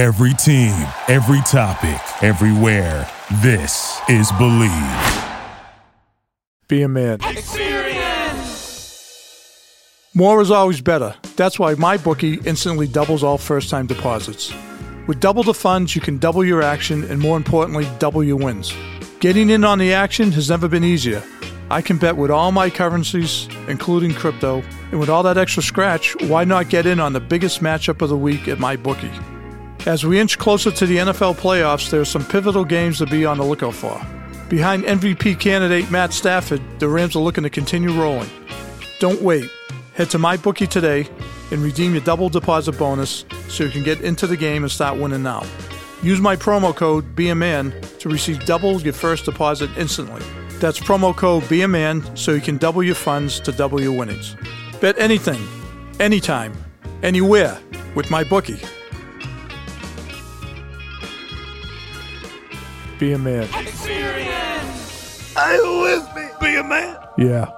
Every 0.00 0.32
team, 0.32 0.72
every 1.08 1.42
topic, 1.42 2.00
everywhere. 2.22 3.06
This 3.42 4.00
is 4.08 4.32
Bleav. 4.32 5.52
Be 6.68 6.80
a 6.80 6.88
man. 6.88 7.18
Experience! 7.28 8.96
More 10.14 10.40
is 10.40 10.50
always 10.50 10.80
better. 10.80 11.14
That's 11.36 11.58
why 11.58 11.74
MyBookie 11.74 12.46
instantly 12.46 12.88
doubles 12.88 13.22
all 13.22 13.36
first 13.36 13.68
time 13.68 13.86
deposits. 13.86 14.54
With 15.06 15.20
double 15.20 15.42
the 15.42 15.52
funds, 15.52 15.94
you 15.94 16.00
can 16.00 16.16
double 16.16 16.46
your 16.46 16.62
action 16.62 17.04
and, 17.04 17.20
more 17.20 17.36
importantly, 17.36 17.86
double 17.98 18.24
your 18.24 18.36
wins. 18.36 18.72
Getting 19.18 19.50
in 19.50 19.64
on 19.64 19.78
the 19.78 19.92
action 19.92 20.32
has 20.32 20.48
never 20.48 20.66
been 20.66 20.82
easier. 20.82 21.22
I 21.70 21.82
can 21.82 21.98
bet 21.98 22.16
with 22.16 22.30
all 22.30 22.52
my 22.52 22.70
currencies, 22.70 23.50
including 23.68 24.14
crypto, 24.14 24.62
and 24.92 24.98
with 24.98 25.10
all 25.10 25.24
that 25.24 25.36
extra 25.36 25.62
scratch, 25.62 26.16
why 26.22 26.44
not 26.44 26.70
get 26.70 26.86
in 26.86 27.00
on 27.00 27.12
the 27.12 27.20
biggest 27.20 27.60
matchup 27.60 28.00
of 28.00 28.08
the 28.08 28.16
week 28.16 28.48
at 28.48 28.56
MyBookie? 28.56 29.39
As 29.86 30.04
we 30.04 30.20
inch 30.20 30.38
closer 30.38 30.70
to 30.70 30.84
the 30.84 30.98
NFL 30.98 31.36
playoffs, 31.36 31.90
there 31.90 32.02
are 32.02 32.04
some 32.04 32.22
pivotal 32.24 32.66
games 32.66 32.98
to 32.98 33.06
be 33.06 33.24
on 33.24 33.38
the 33.38 33.44
lookout 33.44 33.74
for. 33.74 33.98
Behind 34.50 34.84
MVP 34.84 35.40
candidate 35.40 35.90
Matt 35.90 36.12
Stafford, 36.12 36.60
the 36.78 36.86
Rams 36.86 37.16
are 37.16 37.20
looking 37.20 37.44
to 37.44 37.50
continue 37.50 37.90
rolling. 37.98 38.28
Don't 38.98 39.22
wait. 39.22 39.50
Head 39.94 40.10
to 40.10 40.18
MyBookie 40.18 40.68
today 40.68 41.08
and 41.50 41.62
redeem 41.62 41.94
your 41.94 42.04
double 42.04 42.28
deposit 42.28 42.72
bonus 42.72 43.24
so 43.48 43.64
you 43.64 43.70
can 43.70 43.82
get 43.82 44.02
into 44.02 44.26
the 44.26 44.36
game 44.36 44.64
and 44.64 44.70
start 44.70 44.98
winning 44.98 45.22
now. 45.22 45.46
Use 46.02 46.20
my 46.20 46.36
promo 46.36 46.76
code 46.76 47.16
BMN 47.16 47.98
to 48.00 48.10
receive 48.10 48.44
double 48.44 48.82
your 48.82 48.92
first 48.92 49.24
deposit 49.24 49.70
instantly. 49.78 50.22
That's 50.58 50.78
promo 50.78 51.16
code 51.16 51.44
BMN 51.44 52.18
so 52.18 52.32
you 52.32 52.42
can 52.42 52.58
double 52.58 52.82
your 52.82 52.94
funds 52.94 53.40
to 53.40 53.52
double 53.52 53.80
your 53.80 53.96
winnings. 53.96 54.36
Bet 54.82 54.98
anything, 54.98 55.40
anytime, 55.98 56.52
anywhere 57.02 57.58
with 57.94 58.06
MyBookie. 58.06 58.79
Be 63.00 63.12
a 63.14 63.18
man. 63.18 63.48
Are 65.34 65.54
you 65.54 65.80
with 65.80 66.14
me? 66.14 66.28
Be 66.38 66.56
a 66.56 66.62
man. 66.62 66.98
Yeah. 67.16 67.50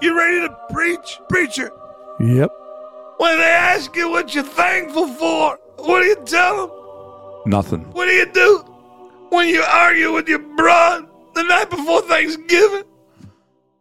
You 0.00 0.18
ready 0.18 0.40
to 0.40 0.58
preach? 0.72 1.20
Preacher. 1.28 1.70
Yep. 2.18 2.50
When 3.18 3.38
they 3.38 3.44
ask 3.44 3.94
you 3.94 4.10
what 4.10 4.34
you're 4.34 4.42
thankful 4.42 5.06
for, 5.06 5.56
what 5.76 6.00
do 6.00 6.06
you 6.06 6.16
tell 6.24 6.66
them? 6.66 6.76
Nothing. 7.46 7.92
What 7.92 8.06
do 8.06 8.10
you 8.10 8.26
do 8.26 8.58
when 9.28 9.46
you 9.46 9.62
argue 9.62 10.12
with 10.14 10.26
your 10.26 10.40
broad 10.40 11.08
the 11.34 11.44
night 11.44 11.70
before 11.70 12.02
Thanksgiving? 12.02 12.82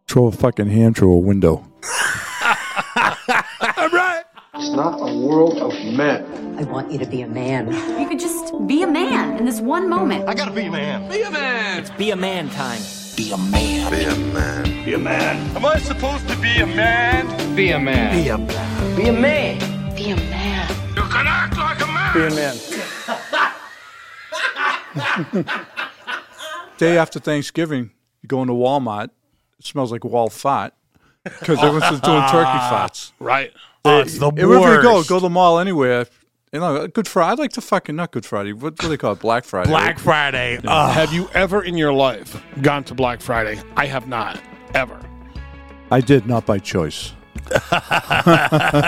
Throw 0.08 0.28
a 0.28 0.31
fucking 0.31 0.67
hand 0.67 0.98
through 0.98 1.14
a 1.14 1.17
window. 1.17 1.67
All 2.95 3.89
right. 3.89 4.20
It's 4.54 4.70
not 4.76 5.00
a 5.00 5.18
world 5.18 5.60
of 5.60 5.72
men. 5.94 6.58
I 6.60 6.64
want 6.64 6.92
you 6.92 7.00
to 7.00 7.06
be 7.06 7.22
a 7.22 7.28
man. 7.28 7.72
You 7.98 8.06
could 8.06 8.20
just 8.20 8.54
be 8.68 8.84
a 8.84 8.88
man 8.88 9.38
in 9.38 9.46
this 9.46 9.62
one 9.62 9.90
moment. 9.90 10.28
I 10.28 10.34
gotta 10.34 10.52
be 10.52 10.64
a 10.64 10.72
man. 10.72 11.10
Be 11.10 11.22
a 11.22 11.32
man. 11.32 11.90
Be 11.98 12.12
a 12.12 12.18
man 12.18 12.50
time. 12.50 12.82
Be 13.16 13.32
a 13.32 13.38
man. 13.38 13.90
Be 13.92 14.04
a 14.04 14.14
man. 14.34 14.84
Be 14.84 14.94
a 14.94 14.98
man. 14.98 15.56
Am 15.56 15.66
I 15.66 15.80
supposed 15.80 16.28
to 16.28 16.36
be 16.36 16.60
a 16.60 16.68
man? 16.68 17.56
Be 17.56 17.72
a 17.72 17.80
man. 17.80 18.22
Be 18.22 18.28
a 18.28 18.38
man. 18.38 18.96
Be 18.98 19.08
a 19.08 19.14
man. 19.14 19.96
Be 19.96 20.10
a 20.10 20.16
man. 20.18 20.70
You 20.98 21.04
can 21.04 21.28
act 21.28 21.56
like 21.58 21.80
a 21.82 21.88
man. 21.88 22.14
Be 22.14 22.24
a 25.34 25.46
man. 25.46 25.46
Day 26.78 26.98
after 26.98 27.20
Thanksgiving, 27.20 27.92
you 28.22 28.28
go 28.28 28.42
into 28.42 28.54
Walmart. 28.54 29.12
It 29.60 29.66
smells 29.66 29.94
like 29.94 30.04
wall 30.04 30.30
fart 30.30 30.74
because 31.24 31.60
everyone's 31.60 32.02
doing 32.02 32.24
turkey 32.24 32.60
farts. 32.68 33.14
Right. 33.18 33.54
Oh, 33.84 34.00
it's 34.02 34.18
the 34.18 34.30
Wherever 34.30 34.76
you 34.76 34.82
go, 34.82 34.96
worst. 34.96 35.10
go 35.10 35.16
to 35.18 35.22
the 35.24 35.30
mall 35.30 35.60
anywhere. 35.60 36.06
You 36.54 36.60
know, 36.60 36.88
Good 36.88 37.08
Friday. 37.08 37.32
I'd 37.32 37.40
like 37.40 37.52
to 37.54 37.62
fucking 37.62 37.96
not 37.96 38.12
Good 38.12 38.26
Friday. 38.26 38.54
What, 38.54 38.64
what 38.73 38.78
do 38.78 38.90
they 38.90 38.98
call 38.98 39.14
it? 39.14 39.20
Black 39.20 39.46
Friday. 39.46 39.70
Black 39.70 39.98
Friday. 40.00 40.60
Ugh. 40.64 40.94
Have 40.94 41.14
you 41.14 41.30
ever 41.34 41.64
in 41.64 41.78
your 41.78 41.94
life 41.94 42.44
gone 42.62 42.84
to 42.86 42.94
Black 42.94 43.22
Friday? 43.22 43.60
I 43.78 43.86
have 43.86 44.08
not. 44.08 44.40
Ever. 44.73 45.00
I 45.89 46.00
did 46.02 46.26
not 46.28 46.45
by 46.45 46.60
choice. 46.60 47.14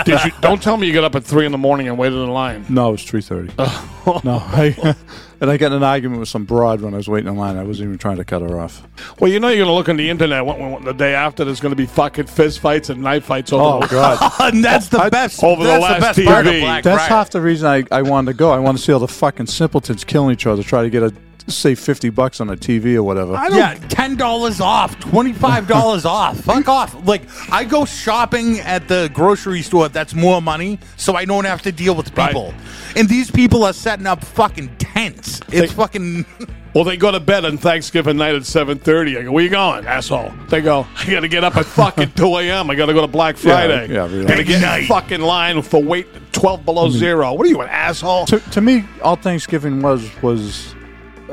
Did 0.04 0.24
you? 0.24 0.32
Don't 0.40 0.62
tell 0.62 0.76
me 0.76 0.86
you 0.86 0.92
got 0.92 1.04
up 1.04 1.14
at 1.14 1.24
three 1.24 1.46
in 1.46 1.52
the 1.52 1.58
morning 1.58 1.88
and 1.88 1.98
waited 1.98 2.16
in 2.16 2.28
line. 2.30 2.64
No, 2.68 2.88
it 2.88 2.92
was 2.92 3.04
three 3.04 3.20
thirty. 3.22 3.52
Oh. 3.58 4.20
no, 4.24 4.36
I, 4.36 4.94
and 5.40 5.50
I 5.50 5.56
got 5.56 5.66
in 5.68 5.74
an 5.74 5.82
argument 5.82 6.20
with 6.20 6.28
some 6.28 6.44
broad 6.44 6.80
when 6.80 6.94
I 6.94 6.96
was 6.98 7.08
waiting 7.08 7.28
in 7.28 7.36
line. 7.36 7.56
I 7.56 7.62
wasn't 7.62 7.88
even 7.88 7.98
trying 7.98 8.16
to 8.18 8.24
cut 8.24 8.42
her 8.42 8.58
off. 8.60 8.86
Well, 9.18 9.30
you 9.30 9.40
know 9.40 9.48
you're 9.48 9.64
gonna 9.64 9.74
look 9.76 9.88
on 9.88 9.96
the 9.96 10.08
internet 10.10 10.44
when, 10.44 10.58
when, 10.72 10.84
the 10.84 10.92
day 10.92 11.14
after. 11.14 11.44
There's 11.44 11.60
gonna 11.60 11.74
be 11.74 11.86
fucking 11.86 12.26
fist 12.26 12.60
fights 12.60 12.90
and 12.90 13.02
knife 13.02 13.24
fights 13.24 13.52
over. 13.52 13.62
Oh 13.64 13.80
the- 13.80 13.86
God. 13.88 14.32
and 14.54 14.64
that's 14.64 14.88
the 14.88 14.98
I- 14.98 15.10
best. 15.10 15.42
over 15.42 15.62
the 15.62 15.68
that's 15.70 15.82
last 15.82 16.16
the 16.16 16.22
best 16.24 16.28
part 16.34 16.46
of 16.46 16.52
TV. 16.52 16.60
Black 16.60 16.84
That's 16.84 16.96
Friday. 16.98 17.14
half 17.14 17.30
the 17.30 17.40
reason 17.40 17.66
I, 17.68 17.84
I 17.90 18.02
wanted 18.02 18.32
to 18.32 18.38
go. 18.38 18.50
I 18.50 18.58
want 18.58 18.78
to 18.78 18.84
see 18.84 18.92
all 18.92 19.00
the 19.00 19.08
fucking 19.08 19.46
simpletons 19.46 20.04
killing 20.04 20.32
each 20.32 20.46
other, 20.46 20.62
try 20.62 20.82
to 20.82 20.90
get 20.90 21.02
a 21.02 21.12
save 21.48 21.78
fifty 21.78 22.10
bucks 22.10 22.40
on 22.40 22.48
a 22.50 22.56
TV 22.56 22.94
or 22.96 23.02
whatever. 23.02 23.32
Yeah, 23.50 23.74
ten 23.88 24.16
dollars 24.16 24.60
off, 24.60 24.98
twenty 25.00 25.32
five 25.32 25.66
dollars 25.68 26.04
off. 26.04 26.38
Fuck 26.44 26.68
off! 26.68 27.06
Like 27.06 27.22
I 27.52 27.64
go 27.64 27.84
shopping 27.84 28.60
at 28.60 28.88
the 28.88 29.10
grocery 29.12 29.62
store. 29.62 29.88
That's 29.88 30.14
more 30.14 30.40
money, 30.42 30.78
so 30.96 31.14
I 31.14 31.24
don't 31.24 31.44
have 31.44 31.62
to 31.62 31.72
deal 31.72 31.94
with 31.94 32.16
Right. 32.16 32.28
people. 32.28 32.54
And 32.96 33.08
these 33.08 33.30
people 33.30 33.64
are 33.64 33.72
setting 33.72 34.06
up 34.06 34.24
fucking 34.24 34.76
tents. 34.78 35.40
It's 35.48 35.50
They- 35.50 35.66
fucking. 35.68 36.24
Well, 36.74 36.82
they 36.82 36.96
go 36.96 37.12
to 37.12 37.20
bed 37.20 37.44
on 37.44 37.56
Thanksgiving 37.56 38.16
night 38.16 38.34
at 38.34 38.44
seven 38.44 38.80
thirty. 38.80 39.16
I 39.16 39.22
go, 39.22 39.30
"Where 39.30 39.44
you 39.44 39.48
going, 39.48 39.86
asshole?" 39.86 40.32
They 40.48 40.60
go, 40.60 40.84
"I 40.98 41.08
got 41.08 41.20
to 41.20 41.28
get 41.28 41.44
up 41.44 41.56
at 41.56 41.66
fucking 41.80 42.10
two 42.16 42.36
a.m. 42.38 42.68
I 42.68 42.74
got 42.74 42.86
to 42.86 42.92
go 42.92 43.00
to 43.00 43.06
Black 43.06 43.36
Friday. 43.36 43.92
yeah, 43.94 44.06
really. 44.06 44.24
Got 44.26 44.38
to 44.38 44.42
get 44.42 44.56
in 44.56 44.62
Night. 44.62 44.86
fucking 44.88 45.20
line 45.20 45.62
for 45.62 45.80
weight 45.80 46.08
twelve 46.32 46.64
below 46.64 46.90
zero. 46.90 47.32
What 47.34 47.46
are 47.46 47.48
you, 47.50 47.60
an 47.60 47.68
asshole?" 47.68 48.26
to, 48.26 48.40
to 48.40 48.60
me, 48.60 48.84
all 49.04 49.14
Thanksgiving 49.14 49.82
was 49.82 50.10
was 50.20 50.74
Ita- 50.74 50.83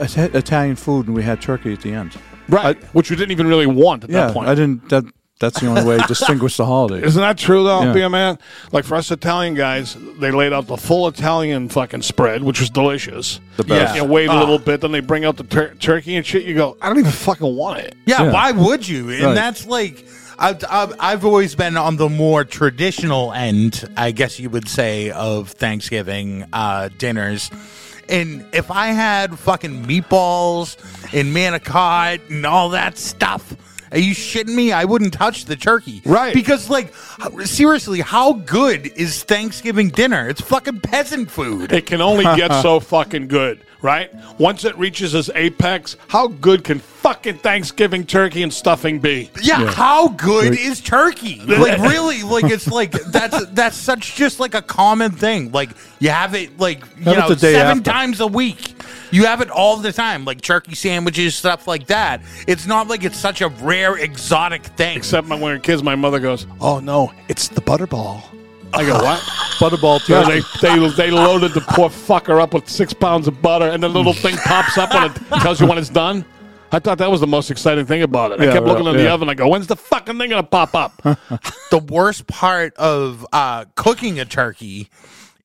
Italian 0.02 0.76
food, 0.76 1.08
and 1.08 1.16
we 1.16 1.24
had 1.24 1.42
turkey 1.42 1.74
at 1.74 1.82
the 1.82 1.94
end. 1.94 2.18
Right, 2.50 2.78
which 2.94 3.10
you 3.10 3.16
didn't 3.16 3.32
even 3.32 3.48
really 3.48 3.66
want 3.68 4.04
at 4.04 4.10
Yeah, 4.10 4.28
that 4.28 4.34
point. 4.34 4.50
I 4.50 4.56
didn't. 4.56 4.90
That 4.90 5.06
that's 5.40 5.60
the 5.60 5.68
only 5.68 5.84
way 5.84 5.98
to 5.98 6.06
distinguish 6.08 6.58
the 6.58 6.66
holiday. 6.66 7.04
Isn't 7.06 7.22
that 7.22 7.38
true 7.38 7.64
though, 7.64 7.82
Yeah. 7.84 7.94
be 7.94 8.02
a 8.02 8.10
man? 8.10 8.38
Like 8.72 8.84
for 8.86 8.96
us 8.96 9.10
Italian 9.10 9.56
guys, 9.56 9.98
they 10.20 10.30
laid 10.30 10.54
out 10.54 10.68
the 10.68 10.78
full 10.78 11.08
Italian 11.08 11.68
fucking 11.70 12.04
spread, 12.04 12.44
which 12.44 12.60
was 12.60 12.70
delicious. 12.70 13.40
The 13.58 13.64
best. 13.64 13.96
You 13.96 14.04
wait 14.04 14.30
a 14.30 14.38
little 14.38 14.60
bit, 14.60 14.82
then 14.82 14.92
they 14.92 15.00
bring 15.00 15.26
out 15.26 15.38
the 15.38 15.44
tur- 15.44 15.74
turkey 15.80 16.16
and 16.16 16.24
shit. 16.26 16.44
You 16.44 16.54
go, 16.54 16.78
I 16.82 16.90
don't 16.90 17.00
even 17.00 17.12
fucking 17.12 17.56
want 17.56 17.80
it. 17.80 17.96
Yeah, 18.06 18.24
Yeah. 18.26 18.32
why 18.34 18.52
would 18.52 18.88
you? 18.88 19.10
And 19.10 19.24
Right. 19.24 19.34
that's 19.36 19.66
like. 19.66 20.06
I've, 20.40 20.64
I've, 20.72 20.94
I've 21.00 21.26
always 21.26 21.54
been 21.54 21.78
on 21.78 21.98
the 21.98 22.10
more 22.10 22.44
traditional 22.44 23.32
end, 23.32 23.88
I 23.96 24.10
guess 24.10 24.40
you 24.40 24.50
would 24.50 24.68
say, 24.68 25.12
of 25.12 25.50
Thanksgiving 25.52 26.46
uh, 26.52 26.90
dinners. 26.98 27.52
And 28.12 28.46
if 28.52 28.70
I 28.70 28.88
had 28.88 29.40
fucking 29.40 29.86
meatballs 29.86 30.76
and 31.14 31.34
manicotti 31.34 32.30
and 32.30 32.46
all 32.46 32.70
that 32.70 32.98
stuff, 32.98 33.56
are 33.92 34.00
you 34.00 34.14
shitting 34.16 34.56
me? 34.56 34.72
I 34.72 34.86
wouldn't 34.86 35.14
touch 35.14 35.46
the 35.46 35.56
turkey. 35.56 36.02
Right. 36.06 36.34
Because, 36.34 36.70
like, 36.70 36.94
seriously, 37.46 38.00
how 38.02 38.34
good 38.34 38.88
is 38.96 39.24
Thanksgiving 39.24 39.90
dinner? 39.90 40.30
It's 40.30 40.42
fucking 40.42 40.80
peasant 40.82 41.30
food. 41.30 41.72
It 41.72 41.86
can 41.86 42.02
only 42.02 42.24
get 42.38 42.62
so 42.62 42.80
fucking 42.80 43.28
good, 43.28 43.60
right? 43.82 44.10
Once 44.40 44.64
it 44.66 44.78
reaches 44.78 45.14
its 45.14 45.30
apex, 45.36 45.98
how 46.08 46.28
good 46.28 46.64
can 46.64 46.80
fucking 46.80 47.40
Thanksgiving 47.40 48.06
turkey 48.06 48.44
and 48.44 48.54
stuffing 48.54 49.00
be? 49.00 49.30
Yeah, 49.42 49.66
how 49.66 50.10
good 50.10 50.58
is 50.58 50.80
turkey? 50.82 51.42
Like 51.62 51.80
really, 51.80 52.24
like 52.24 52.46
it's 52.46 52.68
like 52.68 52.92
that's 52.92 53.46
that's 53.48 53.76
such 53.78 54.16
just 54.16 54.40
like 54.40 54.54
a 54.56 54.62
common 54.62 55.12
thing. 55.12 55.52
Like 55.52 55.72
you 56.00 56.10
have 56.10 56.34
it 56.34 56.58
like 56.60 56.84
you 56.98 57.04
Have 57.06 57.14
it 57.18 57.20
know 57.20 57.30
the 57.30 57.36
day 57.36 57.54
seven 57.54 57.80
after. 57.80 57.92
times 57.92 58.20
a 58.20 58.26
week. 58.28 58.74
You 59.12 59.26
have 59.26 59.42
it 59.42 59.50
all 59.50 59.78
the 59.78 59.92
time, 59.92 60.24
like 60.26 60.42
turkey 60.42 60.74
sandwiches, 60.76 61.36
stuff 61.36 61.68
like 61.68 61.88
that. 61.88 62.22
It's 62.48 62.66
not 62.66 62.88
like 62.88 63.04
it's 63.04 63.18
such 63.18 63.42
a 63.42 63.50
rare, 63.50 63.98
exotic 63.98 64.64
thing. 64.64 64.98
Except 64.98 65.28
my, 65.28 65.36
when 65.36 65.44
we 65.44 65.52
were 65.52 65.60
kids, 65.60 65.84
my 65.84 65.96
mother 65.96 66.20
goes, 66.20 66.48
"Oh 66.60 66.80
no, 66.80 67.12
it's 67.28 67.48
the 67.50 67.62
butterball." 67.62 68.24
I 68.74 68.86
go, 68.86 68.94
"What?" 68.96 69.20
Butterball 69.62 70.08
Yeah, 70.08 70.24
they, 70.24 70.40
they 70.62 70.90
they 70.96 71.12
loaded 71.12 71.54
the 71.54 71.62
poor 71.62 71.90
fucker 71.90 72.42
up 72.42 72.54
with 72.54 72.68
six 72.70 72.94
pounds 72.94 73.28
of 73.28 73.42
butter, 73.42 73.66
and 73.66 73.84
the 73.84 73.90
little 73.90 74.14
thing 74.14 74.38
pops 74.38 74.78
up 74.78 74.94
and 74.96 75.16
it 75.16 75.22
tells 75.42 75.60
you 75.60 75.68
when 75.68 75.78
it's 75.78 75.90
done. 75.90 76.26
I 76.72 76.80
thought 76.80 77.00
that 77.00 77.12
was 77.12 77.20
the 77.20 77.28
most 77.28 77.52
exciting 77.52 77.86
thing 77.86 78.02
about 78.02 78.32
it. 78.32 78.40
I 78.40 78.46
Yeah, 78.46 78.54
kept 78.54 78.66
looking 78.66 78.86
right, 78.86 78.92
in 78.92 78.98
the 78.98 79.04
yeah. 79.04 79.14
oven. 79.14 79.28
I 79.28 79.34
go, 79.34 79.46
"When's 79.50 79.68
the 79.68 79.76
fucking 79.76 80.18
thing 80.18 80.30
gonna 80.30 80.42
pop 80.44 80.74
up?" 80.74 80.96
the 81.70 81.86
worst 81.90 82.28
part 82.28 82.74
of 82.78 83.28
uh, 83.34 83.66
cooking 83.76 84.22
a 84.22 84.26
turkey 84.26 84.90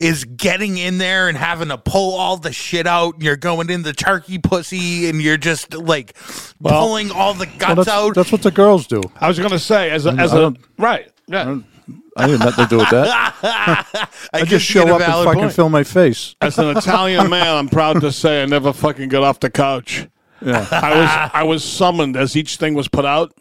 is 0.00 0.25
getting 0.25 0.76
in 0.78 0.98
there 0.98 1.28
and 1.28 1.37
having 1.38 1.69
to 1.69 1.78
pull 1.78 2.14
all 2.16 2.37
the 2.37 2.52
shit 2.52 2.87
out. 2.87 3.14
And 3.14 3.22
you're 3.22 3.37
going 3.37 3.70
in 3.70 3.82
the 3.82 3.93
turkey 3.93 4.38
pussy, 4.38 5.08
and 5.08 5.20
you're 5.22 5.37
just 5.37 5.75
like 5.75 6.16
Well- 6.60 6.81
pulling 6.87 7.10
all 7.10 7.34
the 7.34 7.46
Well, 7.46 7.58
guts 7.58 7.75
that's, 7.76 7.88
out. 7.88 8.14
that's 8.14 8.32
what 8.32 8.43
the 8.43 8.50
girls 8.50 8.87
do. 8.87 9.00
I 9.20 9.28
was 9.28 9.38
gonna 9.38 9.58
say, 9.58 9.90
as 9.90 10.06
a, 10.06 10.10
as 10.10 10.32
I 10.32 10.37
a 10.37 10.40
don't- 10.40 10.58
right, 10.78 11.08
yeah. 11.26 11.58
I 12.19 12.26
didn't 12.26 12.40
have 12.40 12.56
nothing 12.56 12.64
to 12.64 12.70
do 12.70 12.76
with 12.78 12.90
that. 12.90 13.34
I, 14.32 14.40
I 14.40 14.44
just 14.44 14.64
show 14.64 14.82
up 14.88 15.00
and 15.02 15.12
fucking 15.12 15.40
point. 15.40 15.52
film 15.52 15.70
my 15.72 15.84
face. 15.84 16.34
As 16.40 16.58
an 16.58 16.75
Italian 16.76 17.28
man, 17.31 17.46
I'm 17.56 17.69
proud 17.69 18.00
to 18.00 18.10
say 18.10 18.43
I 18.43 18.46
never 18.46 18.72
fucking 18.72 19.08
got 19.10 19.22
off 19.22 19.38
the 19.40 19.50
couch. 19.50 20.08
Yeah. 20.40 20.66
I 20.72 20.90
was 20.98 21.31
I 21.34 21.43
was 21.44 21.62
summoned 21.64 22.16
as 22.16 22.34
each 22.37 22.56
thing 22.56 22.75
was 22.75 22.88
put 22.88 23.04
out. 23.04 23.32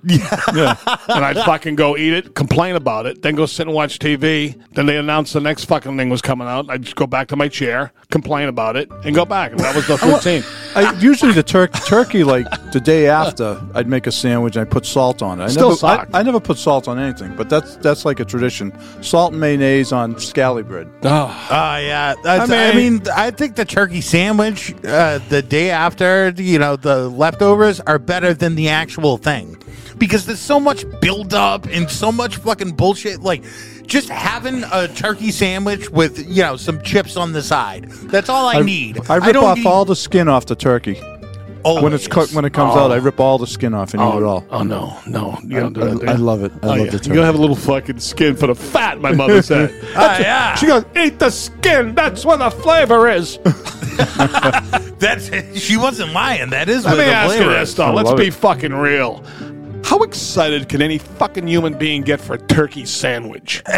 Yeah. 0.04 0.76
and 1.08 1.24
I'd 1.24 1.36
fucking 1.44 1.76
go 1.76 1.96
eat 1.96 2.12
it, 2.12 2.34
complain 2.34 2.76
about 2.76 3.06
it, 3.06 3.22
then 3.22 3.34
go 3.34 3.46
sit 3.46 3.66
and 3.66 3.74
watch 3.74 3.98
TV. 3.98 4.60
Then 4.74 4.86
they 4.86 4.96
announced 4.96 5.32
the 5.32 5.40
next 5.40 5.64
fucking 5.66 5.96
thing 5.96 6.08
was 6.10 6.20
coming 6.22 6.46
out. 6.48 6.66
I'd 6.70 6.82
just 6.82 6.96
go 6.96 7.06
back 7.06 7.28
to 7.28 7.36
my 7.36 7.48
chair, 7.48 7.92
complain 8.10 8.48
about 8.48 8.76
it, 8.76 8.90
and 9.04 9.14
go 9.14 9.24
back. 9.24 9.52
And 9.52 9.60
that 9.60 9.74
was 9.74 9.86
the 9.86 9.96
routine. 10.06 10.42
I, 10.74 10.92
usually 10.98 11.32
the 11.32 11.42
tur- 11.42 11.68
turkey, 11.68 12.24
like 12.24 12.46
the 12.72 12.80
day 12.80 13.06
after, 13.08 13.62
I'd 13.74 13.88
make 13.88 14.06
a 14.06 14.12
sandwich 14.12 14.56
and 14.56 14.66
I 14.66 14.70
put 14.70 14.86
salt 14.86 15.22
on 15.22 15.40
it. 15.40 15.44
I 15.44 15.48
Still 15.48 15.70
never, 15.70 15.86
I. 15.86 16.20
I 16.20 16.22
never 16.22 16.40
put 16.40 16.58
salt 16.58 16.88
on 16.88 16.98
anything, 16.98 17.34
but 17.36 17.48
that's 17.50 17.76
that's 17.76 18.04
like 18.04 18.20
a 18.20 18.24
tradition. 18.24 18.72
Salt 19.02 19.32
and 19.32 19.40
mayonnaise 19.40 19.92
on 19.92 20.18
scali 20.18 20.62
bread. 20.62 20.88
Oh, 21.04 21.08
Uh, 21.50 21.78
yeah. 21.82 22.14
That's, 22.22 22.50
I 22.50 22.68
I, 22.70 22.74
mean- 22.74 22.94
mean, 22.94 23.02
I 23.14 23.30
think 23.30 23.56
the 23.56 23.64
turkey 23.64 24.00
sandwich 24.00 24.74
uh, 24.84 25.18
the 25.28 25.42
day 25.42 25.70
after, 25.70 26.32
you 26.36 26.58
know, 26.58 26.76
the 26.76 27.08
leftovers 27.08 27.80
are 27.80 27.98
better 27.98 28.34
than 28.34 28.54
the 28.54 28.68
actual 28.68 29.16
thing 29.18 29.56
because 30.02 30.26
there's 30.26 30.40
so 30.40 30.58
much 30.58 30.84
buildup 31.00 31.66
and 31.66 31.88
so 31.88 32.10
much 32.10 32.34
fucking 32.38 32.72
bullshit. 32.72 33.20
Like, 33.20 33.44
just 33.86 34.08
having 34.08 34.64
a 34.72 34.88
turkey 34.88 35.30
sandwich 35.30 35.88
with, 35.90 36.18
you 36.28 36.42
know, 36.42 36.56
some 36.56 36.82
chips 36.82 37.16
on 37.16 37.30
the 37.32 37.40
side. 37.40 37.84
That's 38.10 38.28
all 38.28 38.48
I, 38.48 38.62
need. 38.62 38.98
I 39.08 39.16
rip 39.18 39.32
don't 39.34 39.44
off 39.44 39.58
need- 39.58 39.66
all 39.66 39.84
the 39.84 39.94
skin 39.94 40.26
off 40.28 40.46
the 40.46 40.56
turkey 40.56 41.00
Oh, 41.64 41.80
when 41.80 41.92
it's 41.92 42.08
cooked. 42.08 42.32
When 42.34 42.44
it 42.44 42.52
comes 42.52 42.74
out, 42.76 42.90
I 42.90 42.96
rip 42.96 43.20
all 43.20 43.38
the 43.38 43.46
skin 43.46 43.74
off 43.74 43.94
and 43.94 44.02
eat 44.02 44.16
it 44.16 44.22
all. 44.24 44.44
oh 44.50 44.64
no, 44.64 44.98
no, 45.06 45.38
you 45.44 45.58
I, 45.58 45.60
don't 45.60 45.72
do 45.72 45.80
that. 45.82 46.00
do 46.00 46.06
I 46.08 46.14
love 46.14 46.42
it. 46.42 46.50
I 46.60 46.66
Oh, 46.66 46.68
love 46.70 46.78
yeah. 46.78 46.84
the 46.86 46.90
You 46.94 46.98
turkey. 46.98 47.08
gotta 47.10 47.26
have 47.26 47.36
a 47.36 47.40
little 47.40 47.54
fucking 47.54 48.00
skin 48.00 48.34
for 48.34 48.48
the 48.48 48.56
fat. 48.56 49.00
My 49.00 49.12
mother 49.12 49.40
said. 49.52 49.70
Ah, 49.94 50.18
yeah. 50.18 50.54
She 50.56 50.66
goes, 50.66 50.84
eat 50.96 51.20
the 51.20 51.30
skin. 51.30 51.94
That's 51.94 52.24
where 52.26 52.36
the 52.38 52.50
flavor 52.50 53.08
is. 53.08 53.38
That's 54.98 55.30
she 55.58 55.76
wasn't 55.76 56.12
lying. 56.12 56.50
That 56.50 56.68
is 56.68 56.84
Let 56.84 56.92
what 56.96 56.98
me 56.98 57.04
the 57.04 57.12
ask 57.12 57.38
you 57.38 57.48
this 57.48 57.74
though. 57.74 57.92
Let's 57.92 58.12
be 58.14 58.26
it. 58.28 58.34
fucking 58.34 58.74
real. 58.74 59.22
How 59.84 59.98
excited 60.02 60.68
can 60.68 60.80
any 60.82 60.98
fucking 60.98 61.46
human 61.46 61.74
being 61.76 62.02
get 62.02 62.20
for 62.20 62.34
a 62.34 62.38
turkey 62.38 62.84
sandwich? 62.86 63.62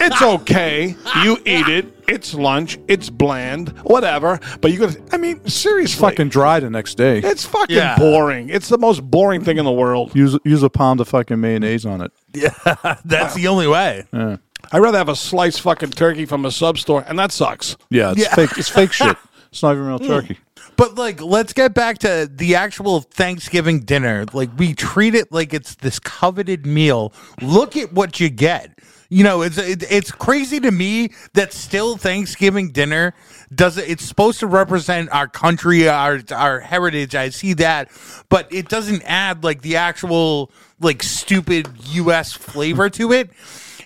it's 0.00 0.22
okay. 0.22 0.94
You 1.22 1.36
eat 1.44 1.68
it. 1.68 1.94
It's 2.08 2.32
lunch. 2.34 2.78
It's 2.88 3.10
bland. 3.10 3.68
Whatever. 3.80 4.40
But 4.60 4.72
you 4.72 4.78
gotta. 4.78 5.00
I 5.12 5.18
mean, 5.18 5.46
seriously. 5.46 6.00
fucking 6.00 6.30
dry 6.30 6.58
the 6.60 6.70
next 6.70 6.94
day. 6.94 7.18
It's 7.18 7.44
fucking 7.44 7.76
Yeah. 7.76 7.98
boring. 7.98 8.48
It's 8.48 8.68
the 8.68 8.78
most 8.78 9.02
boring 9.02 9.44
thing 9.44 9.58
in 9.58 9.64
the 9.66 9.72
world. 9.72 10.14
Use 10.14 10.38
use 10.44 10.62
a 10.62 10.70
pound 10.70 11.00
of 11.00 11.08
fucking 11.08 11.38
mayonnaise 11.40 11.84
on 11.84 12.00
it. 12.00 12.12
Yeah. 12.34 12.96
That's 13.04 13.34
the 13.34 13.48
only 13.48 13.66
way. 13.68 14.04
I'd 14.12 14.78
rather 14.80 14.98
have 14.98 15.08
a 15.08 15.16
sliced 15.16 15.60
fucking 15.62 15.90
turkey 15.90 16.24
from 16.26 16.44
a 16.44 16.50
sub 16.50 16.78
store, 16.78 17.04
and 17.06 17.18
that 17.18 17.32
sucks. 17.32 17.76
Yeah, 17.90 18.12
it's 18.12 18.20
Yeah. 18.20 18.34
fake. 18.34 18.56
It's 18.58 18.68
fake 18.68 18.92
shit. 19.00 19.16
It's 19.50 19.62
not 19.62 19.72
even 19.72 19.86
real 19.86 19.98
turkey. 19.98 20.38
But 20.76 20.94
like, 20.96 21.20
let's 21.20 21.52
get 21.52 21.74
back 21.74 21.98
to 21.98 22.30
the 22.32 22.54
actual 22.54 23.00
Thanksgiving 23.00 23.80
dinner. 23.80 24.26
Like, 24.32 24.50
we 24.56 24.74
treat 24.74 25.14
it 25.14 25.32
like 25.32 25.52
it's 25.52 25.74
this 25.74 25.98
coveted 25.98 26.66
meal. 26.66 27.12
Look 27.40 27.76
at 27.76 27.92
what 27.92 28.20
you 28.20 28.28
get. 28.28 28.78
You 29.10 29.24
know, 29.24 29.40
it's 29.40 29.56
it, 29.56 29.90
it's 29.90 30.12
crazy 30.12 30.60
to 30.60 30.70
me 30.70 31.12
that 31.32 31.54
still 31.54 31.96
Thanksgiving 31.96 32.72
dinner 32.72 33.14
does 33.54 33.78
it. 33.78 33.88
It's 33.88 34.04
supposed 34.04 34.40
to 34.40 34.46
represent 34.46 35.10
our 35.12 35.26
country, 35.26 35.88
our 35.88 36.20
our 36.30 36.60
heritage. 36.60 37.14
I 37.14 37.30
see 37.30 37.54
that, 37.54 37.90
but 38.28 38.52
it 38.52 38.68
doesn't 38.68 39.02
add 39.06 39.44
like 39.44 39.62
the 39.62 39.76
actual 39.76 40.50
like 40.78 41.02
stupid 41.02 41.68
U.S. 41.84 42.34
flavor 42.34 42.90
to 42.90 43.12
it. 43.12 43.30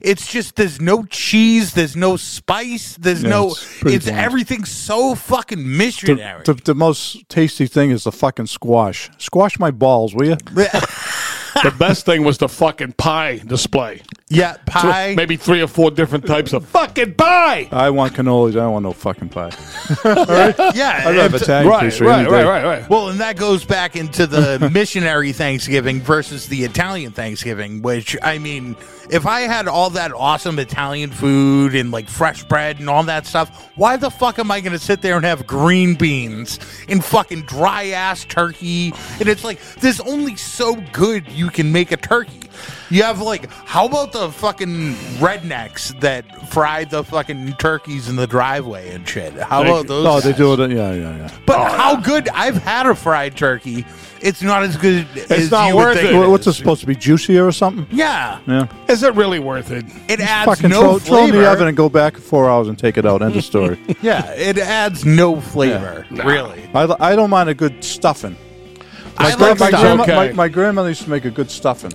It's 0.05 0.27
just 0.27 0.57
there's 0.57 0.81
no 0.81 1.05
cheese, 1.05 1.75
there's 1.75 1.95
no 1.95 2.17
spice, 2.17 2.97
there's 3.01 3.23
Yeah, 3.23 3.31
no. 3.31 3.51
it's 3.51 3.83
It's 3.85 4.05
bland. 4.07 4.19
everything's 4.21 4.71
so 4.71 5.15
fucking 5.15 5.59
The, 5.59 5.65
missionary. 5.65 6.43
the, 6.45 6.55
the 6.55 6.75
most 6.75 7.29
tasty 7.29 7.67
thing 7.67 7.91
is 7.93 8.05
the 8.05 8.13
fucking 8.13 8.47
squash. 8.47 9.11
Squash 9.19 9.59
my 9.61 9.71
balls, 9.71 10.15
will 10.15 10.27
you? 10.27 10.37
The 11.63 11.75
best 11.79 12.07
thing 12.07 12.25
was 12.25 12.39
the 12.39 12.49
fucking 12.49 12.93
pie 12.93 13.39
display. 13.47 14.03
Yeah, 14.29 14.57
pie. 14.67 15.15
Maybe 15.15 15.37
three 15.37 15.61
or 15.61 15.67
four 15.67 15.91
different 15.91 16.27
types 16.27 16.53
of 16.53 16.67
fucking 16.67 17.15
pie. 17.15 17.69
I 17.71 17.91
want 17.91 18.15
cannolis. 18.15 18.51
I 18.53 18.61
don't 18.61 18.73
want 18.73 18.83
no 18.85 18.93
fucking 18.93 19.29
pie. 19.29 19.51
Yeah, 20.75 21.03
I 21.05 21.11
love 21.13 21.33
have 21.33 21.43
Italian 21.43 21.69
Right, 21.69 21.81
pastry 21.81 22.07
right, 22.07 22.29
right, 22.29 22.45
right, 22.47 22.65
right. 22.65 22.89
well, 22.91 23.09
and 23.09 23.21
that 23.21 23.37
goes 23.37 23.65
back 23.65 23.95
into 23.97 24.27
the 24.27 24.71
missionary 24.73 25.33
Thanksgiving 25.33 26.01
versus 26.01 26.47
the 26.49 26.65
Italian 26.65 27.13
Thanksgiving, 27.13 27.83
which 27.83 28.17
I 28.23 28.39
mean, 28.39 28.77
if 29.11 29.27
I 29.27 29.41
had 29.43 29.69
all 29.69 29.91
that 29.91 30.13
awesome 30.13 30.59
Italian 30.59 31.11
food 31.11 31.75
and 31.75 31.91
like 31.91 32.09
fresh 32.09 32.43
bread 32.45 32.81
and 32.81 32.89
all 32.89 33.03
that 33.05 33.27
stuff, 33.27 33.71
why 33.77 33.97
the 33.97 34.11
fuck 34.11 34.39
am 34.39 34.51
I 34.51 34.61
going 34.61 34.73
to 34.73 34.79
sit 34.79 35.03
there 35.03 35.17
and 35.17 35.25
have 35.25 35.47
green 35.47 35.95
beans 35.95 36.59
and 36.89 37.05
fucking 37.05 37.43
dry 37.43 37.89
ass 37.89 38.25
turkey? 38.25 38.95
And 39.21 39.29
it's 39.29 39.45
like, 39.45 39.61
there's 39.81 40.01
only 40.01 40.37
so 40.37 40.77
good 40.93 41.29
you 41.31 41.42
can 41.51 41.73
make 41.73 41.93
a 41.93 41.97
turkey. 41.97 42.41
You 42.91 43.03
have 43.05 43.21
like, 43.23 43.51
how 43.51 43.87
about 43.87 44.13
the 44.13 44.31
fucking 44.31 44.93
rednecks 45.19 45.99
that 46.01 46.51
fry 46.51 46.85
the 46.85 47.03
fucking 47.03 47.55
turkeys 47.55 48.09
in 48.09 48.17
the 48.17 48.27
driveway 48.27 48.95
and 48.95 49.09
shit? 49.09 49.33
How 49.35 49.63
about 49.63 49.87
those? 49.87 50.05
No, 50.05 50.21
they 50.21 50.31
guys? 50.31 50.39
do 50.39 50.63
it. 50.63 50.71
Yeah, 50.71 50.93
yeah, 50.93 51.17
yeah. 51.17 51.39
But 51.47 51.59
oh, 51.61 51.65
how 51.65 51.97
good? 51.97 52.29
I've 52.29 52.57
had 52.59 52.87
a 52.87 52.95
fried 52.95 53.37
turkey. 53.37 53.87
It's 54.21 54.43
not 54.43 54.63
as 54.63 54.77
good 54.77 55.07
as 55.31 55.51
not 55.51 55.69
you 55.69 55.75
would 55.77 55.83
worth 55.83 55.97
think 55.99 56.11
it. 56.13 56.17
What- 56.17 56.29
What's 56.31 56.47
it 56.47 56.51
is. 56.51 56.57
supposed 56.59 56.81
to 56.83 56.87
be? 56.87 56.95
Juicier 56.95 57.45
or 57.47 57.51
something? 57.53 57.87
Yeah, 57.91 58.39
Yeah. 58.47 58.67
Is 58.89 59.03
it 59.03 59.15
really 59.15 59.39
worth 59.41 59.71
it? 59.73 59.85
it 60.09 60.21
adds 60.21 60.45
Fucking 60.47 60.71
no 60.71 60.99
throw, 60.99 60.99
throw 60.99 61.25
it 61.27 61.31
in 61.31 61.37
the 61.41 61.51
oven 61.51 61.67
and 61.69 61.77
go 61.77 61.89
back 61.89 62.17
four 62.19 62.49
hours 62.49 62.69
and 62.69 62.79
take 62.79 62.99
it 62.99 63.07
out. 63.07 63.23
End 63.23 63.35
of 63.35 63.43
story. 63.45 63.79
yeah, 64.03 64.31
it 64.35 64.59
adds 64.59 65.05
no 65.05 65.41
flavor. 65.41 66.07
Really, 66.11 66.63
I, 66.75 66.95
I 67.01 67.17
don't 67.17 67.31
mind 67.31 67.49
a 67.49 67.55
good 67.55 67.83
stuffing. 67.83 68.37
I 69.23 69.31
My, 69.31 69.37
gra- 69.37 69.47
like 69.47 69.59
my, 69.61 69.71
grandma, 69.71 70.03
okay. 70.03 70.15
my, 70.15 70.33
my 70.33 70.49
grandmother 70.49 70.89
used 70.89 71.03
to 71.03 71.11
make 71.11 71.25
a 71.25 71.31
good 71.31 71.51
stuffing. 71.51 71.93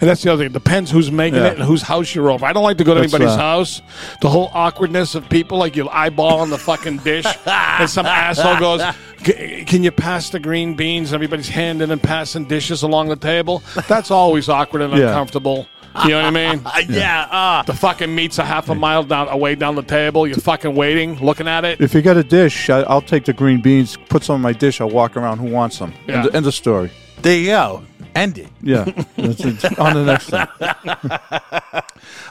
that's 0.00 0.22
the 0.22 0.32
other 0.32 0.42
thing. 0.44 0.50
It 0.50 0.54
depends 0.54 0.90
who's 0.90 1.10
making 1.10 1.40
Yeah. 1.40 1.48
it 1.48 1.54
and 1.58 1.62
whose 1.64 1.82
house 1.82 2.14
you're 2.14 2.30
over. 2.30 2.44
I 2.46 2.52
don't 2.52 2.62
like 2.64 2.78
to 2.78 2.84
go 2.84 2.94
to 2.94 3.00
That's, 3.00 3.12
anybody's 3.12 3.36
uh, 3.36 3.40
house. 3.40 3.82
The 4.20 4.28
whole 4.30 4.50
awkwardness 4.54 5.14
of 5.14 5.28
people, 5.28 5.58
like 5.58 5.76
you 5.76 5.88
eyeball 5.88 6.40
on 6.40 6.50
the 6.50 6.58
fucking 6.58 6.98
dish, 6.98 7.26
and 7.46 7.88
some 7.88 8.06
asshole 8.06 8.58
goes, 8.58 8.82
"C- 9.24 9.64
"Can 9.66 9.82
you 9.82 9.90
pass 9.90 10.30
the 10.30 10.40
green 10.40 10.74
beans?" 10.74 11.12
Everybody's 11.12 11.48
handing 11.48 11.90
and 11.90 12.02
passing 12.02 12.46
dishes 12.46 12.82
along 12.82 13.08
the 13.08 13.16
table. 13.16 13.62
That's 13.88 14.10
always 14.10 14.48
awkward 14.48 14.82
and 14.82 14.92
Yeah. 14.94 15.08
uncomfortable. 15.08 15.66
You 16.02 16.10
know 16.10 16.16
what 16.22 16.24
I 16.24 16.30
mean? 16.30 16.60
Uh, 16.66 16.82
yeah. 16.88 17.28
Uh, 17.30 17.62
The 17.62 17.74
fucking 17.74 18.12
meat's 18.14 18.38
a 18.38 18.44
half 18.44 18.68
a 18.68 18.74
mile 18.74 19.04
down 19.04 19.28
away 19.28 19.54
down 19.54 19.74
the 19.76 19.82
table. 19.82 20.26
You're 20.26 20.36
fucking 20.38 20.74
waiting, 20.74 21.16
looking 21.24 21.46
at 21.46 21.64
it. 21.64 21.80
If 21.80 21.94
you 21.94 22.02
got 22.02 22.16
a 22.16 22.24
dish, 22.24 22.68
I, 22.68 22.80
I'll 22.82 23.00
take 23.02 23.24
the 23.26 23.32
green 23.32 23.60
beans, 23.60 23.96
put 24.08 24.24
some 24.24 24.36
in 24.36 24.40
my 24.42 24.52
dish. 24.52 24.80
I'll 24.80 24.90
walk 24.90 25.16
around. 25.16 25.38
Who 25.38 25.50
wants 25.50 25.78
them? 25.78 25.92
Yeah. 26.08 26.24
End, 26.24 26.34
end 26.36 26.46
of 26.46 26.54
story. 26.54 26.90
there 27.22 27.38
you 27.38 27.46
go. 27.46 27.84
End 28.14 28.38
it. 28.38 28.48
Yeah. 28.62 28.84
That's 29.16 29.44
it. 29.44 29.78
On 29.78 29.94
the 29.94 30.04
next 30.04 30.30
thing. 30.30 30.46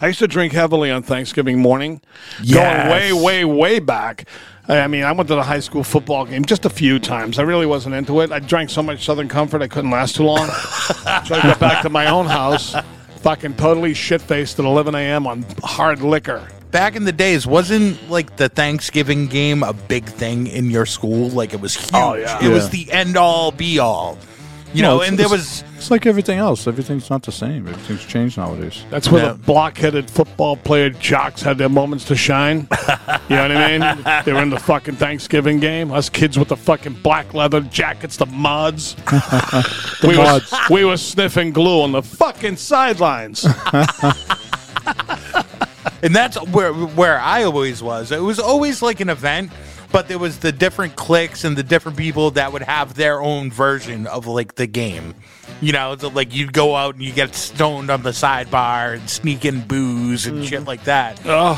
I 0.01 0.07
used 0.07 0.19
to 0.19 0.27
drink 0.27 0.53
heavily 0.53 0.91
on 0.91 1.03
Thanksgiving 1.03 1.59
morning. 1.59 2.01
Yes. 2.41 2.87
Going 2.87 2.91
way, 2.91 3.13
way, 3.13 3.45
way 3.45 3.79
back. 3.79 4.27
I 4.67 4.87
mean, 4.87 5.03
I 5.03 5.11
went 5.11 5.27
to 5.27 5.35
the 5.35 5.43
high 5.43 5.59
school 5.59 5.83
football 5.83 6.25
game 6.25 6.45
just 6.45 6.63
a 6.65 6.69
few 6.69 6.99
times. 6.99 7.37
I 7.37 7.41
really 7.43 7.65
wasn't 7.65 7.95
into 7.95 8.21
it. 8.21 8.31
I 8.31 8.39
drank 8.39 8.69
so 8.69 8.81
much 8.81 9.03
Southern 9.03 9.27
Comfort 9.27 9.61
I 9.61 9.67
couldn't 9.67 9.91
last 9.91 10.15
too 10.15 10.23
long. 10.23 10.47
so 10.47 11.35
I 11.35 11.41
got 11.43 11.59
back 11.59 11.81
to 11.83 11.89
my 11.89 12.09
own 12.09 12.25
house, 12.27 12.73
fucking 13.23 13.55
totally 13.55 13.93
shit 13.93 14.21
faced 14.21 14.59
at 14.59 14.65
11 14.65 14.93
a.m. 14.95 15.25
on 15.25 15.45
hard 15.63 16.01
liquor. 16.01 16.45
Back 16.71 16.95
in 16.95 17.05
the 17.05 17.11
days, 17.11 17.47
wasn't 17.47 18.09
like 18.09 18.35
the 18.35 18.49
Thanksgiving 18.49 19.27
game 19.27 19.63
a 19.63 19.73
big 19.73 20.05
thing 20.05 20.47
in 20.47 20.69
your 20.69 20.85
school? 20.85 21.29
Like 21.29 21.53
it 21.53 21.61
was 21.61 21.77
oh, 21.93 22.13
huge. 22.15 22.27
Oh, 22.29 22.39
yeah. 22.41 22.45
It 22.45 22.53
was 22.53 22.69
the 22.69 22.91
end 22.91 23.15
all 23.15 23.51
be 23.51 23.79
all. 23.79 24.17
You 24.73 24.81
No, 24.81 24.97
know, 24.97 25.01
and 25.03 25.19
there 25.19 25.29
was 25.29 25.63
It's 25.77 25.91
like 25.91 26.05
everything 26.05 26.39
else. 26.39 26.65
Everything's 26.67 27.09
not 27.09 27.21
the 27.23 27.31
same. 27.31 27.67
Everything's 27.67 28.05
changed 28.05 28.37
nowadays. 28.37 28.83
That's 28.89 29.11
where 29.11 29.21
Yeah. 29.23 29.31
the 29.33 29.37
block-headed 29.39 30.09
football 30.09 30.55
player 30.57 30.89
jocks 30.89 31.41
had 31.43 31.57
their 31.59 31.69
moments 31.69 32.05
to 32.05 32.15
shine. 32.15 32.67
you 33.29 33.35
know 33.35 33.41
what 33.47 33.51
I 33.51 33.77
mean? 33.77 34.03
They 34.25 34.33
were 34.33 34.41
in 34.41 34.49
the 34.49 34.59
fucking 34.59 34.95
Thanksgiving 34.95 35.59
game. 35.59 35.91
Us 35.91 36.09
kids 36.09 36.39
with 36.39 36.47
the 36.47 36.57
fucking 36.57 36.93
black 37.03 37.33
leather 37.33 37.61
jackets, 37.61 38.17
the 38.17 38.25
mods. 38.25 38.95
we, 40.03 40.15
mods. 40.15 40.51
Was, 40.51 40.69
we 40.69 40.85
were 40.85 40.97
sniffing 40.97 41.51
glue 41.51 41.81
on 41.81 41.91
the 41.91 42.01
fucking 42.01 42.55
sidelines. 42.55 43.45
and 46.01 46.15
that's 46.15 46.37
where 46.47 46.73
where 46.73 47.19
I 47.19 47.43
always 47.43 47.81
was. 47.83 48.11
It 48.11 48.21
was 48.21 48.39
always 48.39 48.81
like 48.81 48.99
an 49.01 49.09
event, 49.09 49.51
but 49.93 50.07
there 50.07 50.17
was 50.17 50.39
the 50.39 50.51
different 50.51 50.95
cliques 50.95 51.43
and 51.43 51.55
the 51.55 51.61
different 51.61 51.95
people 51.95 52.31
that 52.31 52.51
would 52.51 52.63
have 52.63 52.95
their 52.95 53.21
own 53.21 53.51
version 53.51 54.07
of 54.07 54.25
like 54.25 54.55
the 54.55 54.65
game. 54.65 55.13
You 55.61 55.71
know, 55.71 55.95
so, 55.95 56.09
like 56.09 56.33
you'd 56.33 56.51
go 56.51 56.75
out 56.75 56.95
and 56.95 57.03
you 57.03 57.13
get 57.13 57.35
stoned 57.35 57.91
on 57.91 58.01
the 58.01 58.09
sidebar 58.09 58.95
and 58.95 59.07
sneak 59.07 59.45
in 59.45 59.61
booze 59.61 60.25
and 60.25 60.43
shit 60.43 60.61
mm. 60.61 60.67
like 60.67 60.83
that. 60.85 61.21
Oh, 61.25 61.55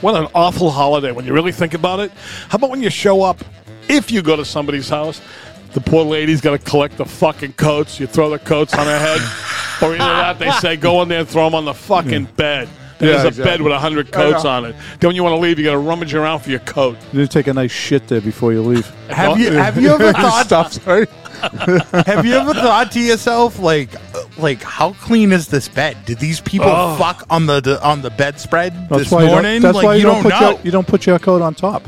what 0.00 0.14
an 0.14 0.28
awful 0.36 0.70
holiday 0.70 1.10
when 1.10 1.26
you 1.26 1.34
really 1.34 1.50
think 1.50 1.74
about 1.74 1.98
it. 1.98 2.12
How 2.48 2.56
about 2.56 2.70
when 2.70 2.80
you 2.80 2.90
show 2.90 3.24
up, 3.24 3.44
if 3.88 4.12
you 4.12 4.22
go 4.22 4.36
to 4.36 4.44
somebody's 4.44 4.88
house, 4.88 5.20
the 5.72 5.80
poor 5.80 6.04
lady's 6.04 6.40
got 6.40 6.52
to 6.52 6.58
collect 6.58 6.96
the 6.96 7.04
fucking 7.04 7.54
coats. 7.54 7.98
You 7.98 8.06
throw 8.06 8.30
the 8.30 8.38
coats 8.38 8.72
on 8.74 8.86
her 8.86 8.98
head. 8.98 9.20
or 9.82 9.94
either 9.94 9.98
that, 9.98 10.38
they 10.38 10.52
say, 10.52 10.76
go 10.76 11.02
in 11.02 11.08
there 11.08 11.20
and 11.20 11.28
throw 11.28 11.44
them 11.46 11.56
on 11.56 11.64
the 11.64 11.74
fucking 11.74 12.28
mm. 12.28 12.36
bed. 12.36 12.68
Then 12.98 13.08
Yeah, 13.08 13.14
there's 13.14 13.24
a 13.24 13.28
exactly. 13.28 13.44
bed 13.44 13.62
with 13.62 13.72
a 13.72 13.78
hundred 13.78 14.12
coats 14.12 14.44
on 14.44 14.64
it. 14.66 14.76
Then 15.00 15.08
when 15.08 15.16
you 15.16 15.22
want 15.24 15.34
to 15.34 15.40
leave, 15.40 15.58
you 15.58 15.64
got 15.64 15.72
to 15.72 15.78
rummage 15.78 16.14
around 16.14 16.40
for 16.40 16.50
your 16.50 16.60
coat. 16.60 16.96
You 17.12 17.20
need 17.20 17.30
to 17.30 17.32
take 17.32 17.46
a 17.48 17.54
nice 17.54 17.72
shit 17.72 18.06
there 18.08 18.20
before 18.20 18.52
you 18.52 18.62
leave. 18.62 18.86
Have 19.10 19.38
you 19.38 19.50
have 19.52 19.80
you 19.80 19.90
ever 19.90 20.12
thought 20.12 20.46
Stop, 20.46 20.72
sorry. 20.72 21.06
have 22.06 22.24
you 22.24 22.32
ever 22.34 22.54
thought 22.54 22.90
to 22.92 23.00
yourself 23.00 23.58
like 23.58 23.94
uh, 24.14 24.22
like 24.38 24.62
how 24.62 24.92
clean 24.94 25.30
is 25.32 25.48
this 25.48 25.68
bed? 25.68 25.96
Did 26.06 26.18
these 26.18 26.40
people 26.40 26.68
Oh. 26.70 26.96
fuck 26.96 27.26
on 27.28 27.44
the, 27.46 27.60
the 27.60 27.84
on 27.86 28.00
the 28.00 28.08
bedspread 28.10 28.72
That's 28.88 29.02
this 29.02 29.10
why 29.10 29.20
you 29.22 29.26
don't- 29.26 29.34
morning? 29.42 29.60
that's 29.62 29.74
like 29.74 29.84
why 29.84 29.94
you, 29.96 30.04
don't, 30.04 30.22
put 30.22 30.30
know. 30.30 30.50
your 30.52 30.60
you 30.62 30.70
don't 30.70 30.86
put 30.86 31.04
your 31.06 31.18
coat 31.18 31.42
on 31.42 31.54
top. 31.54 31.82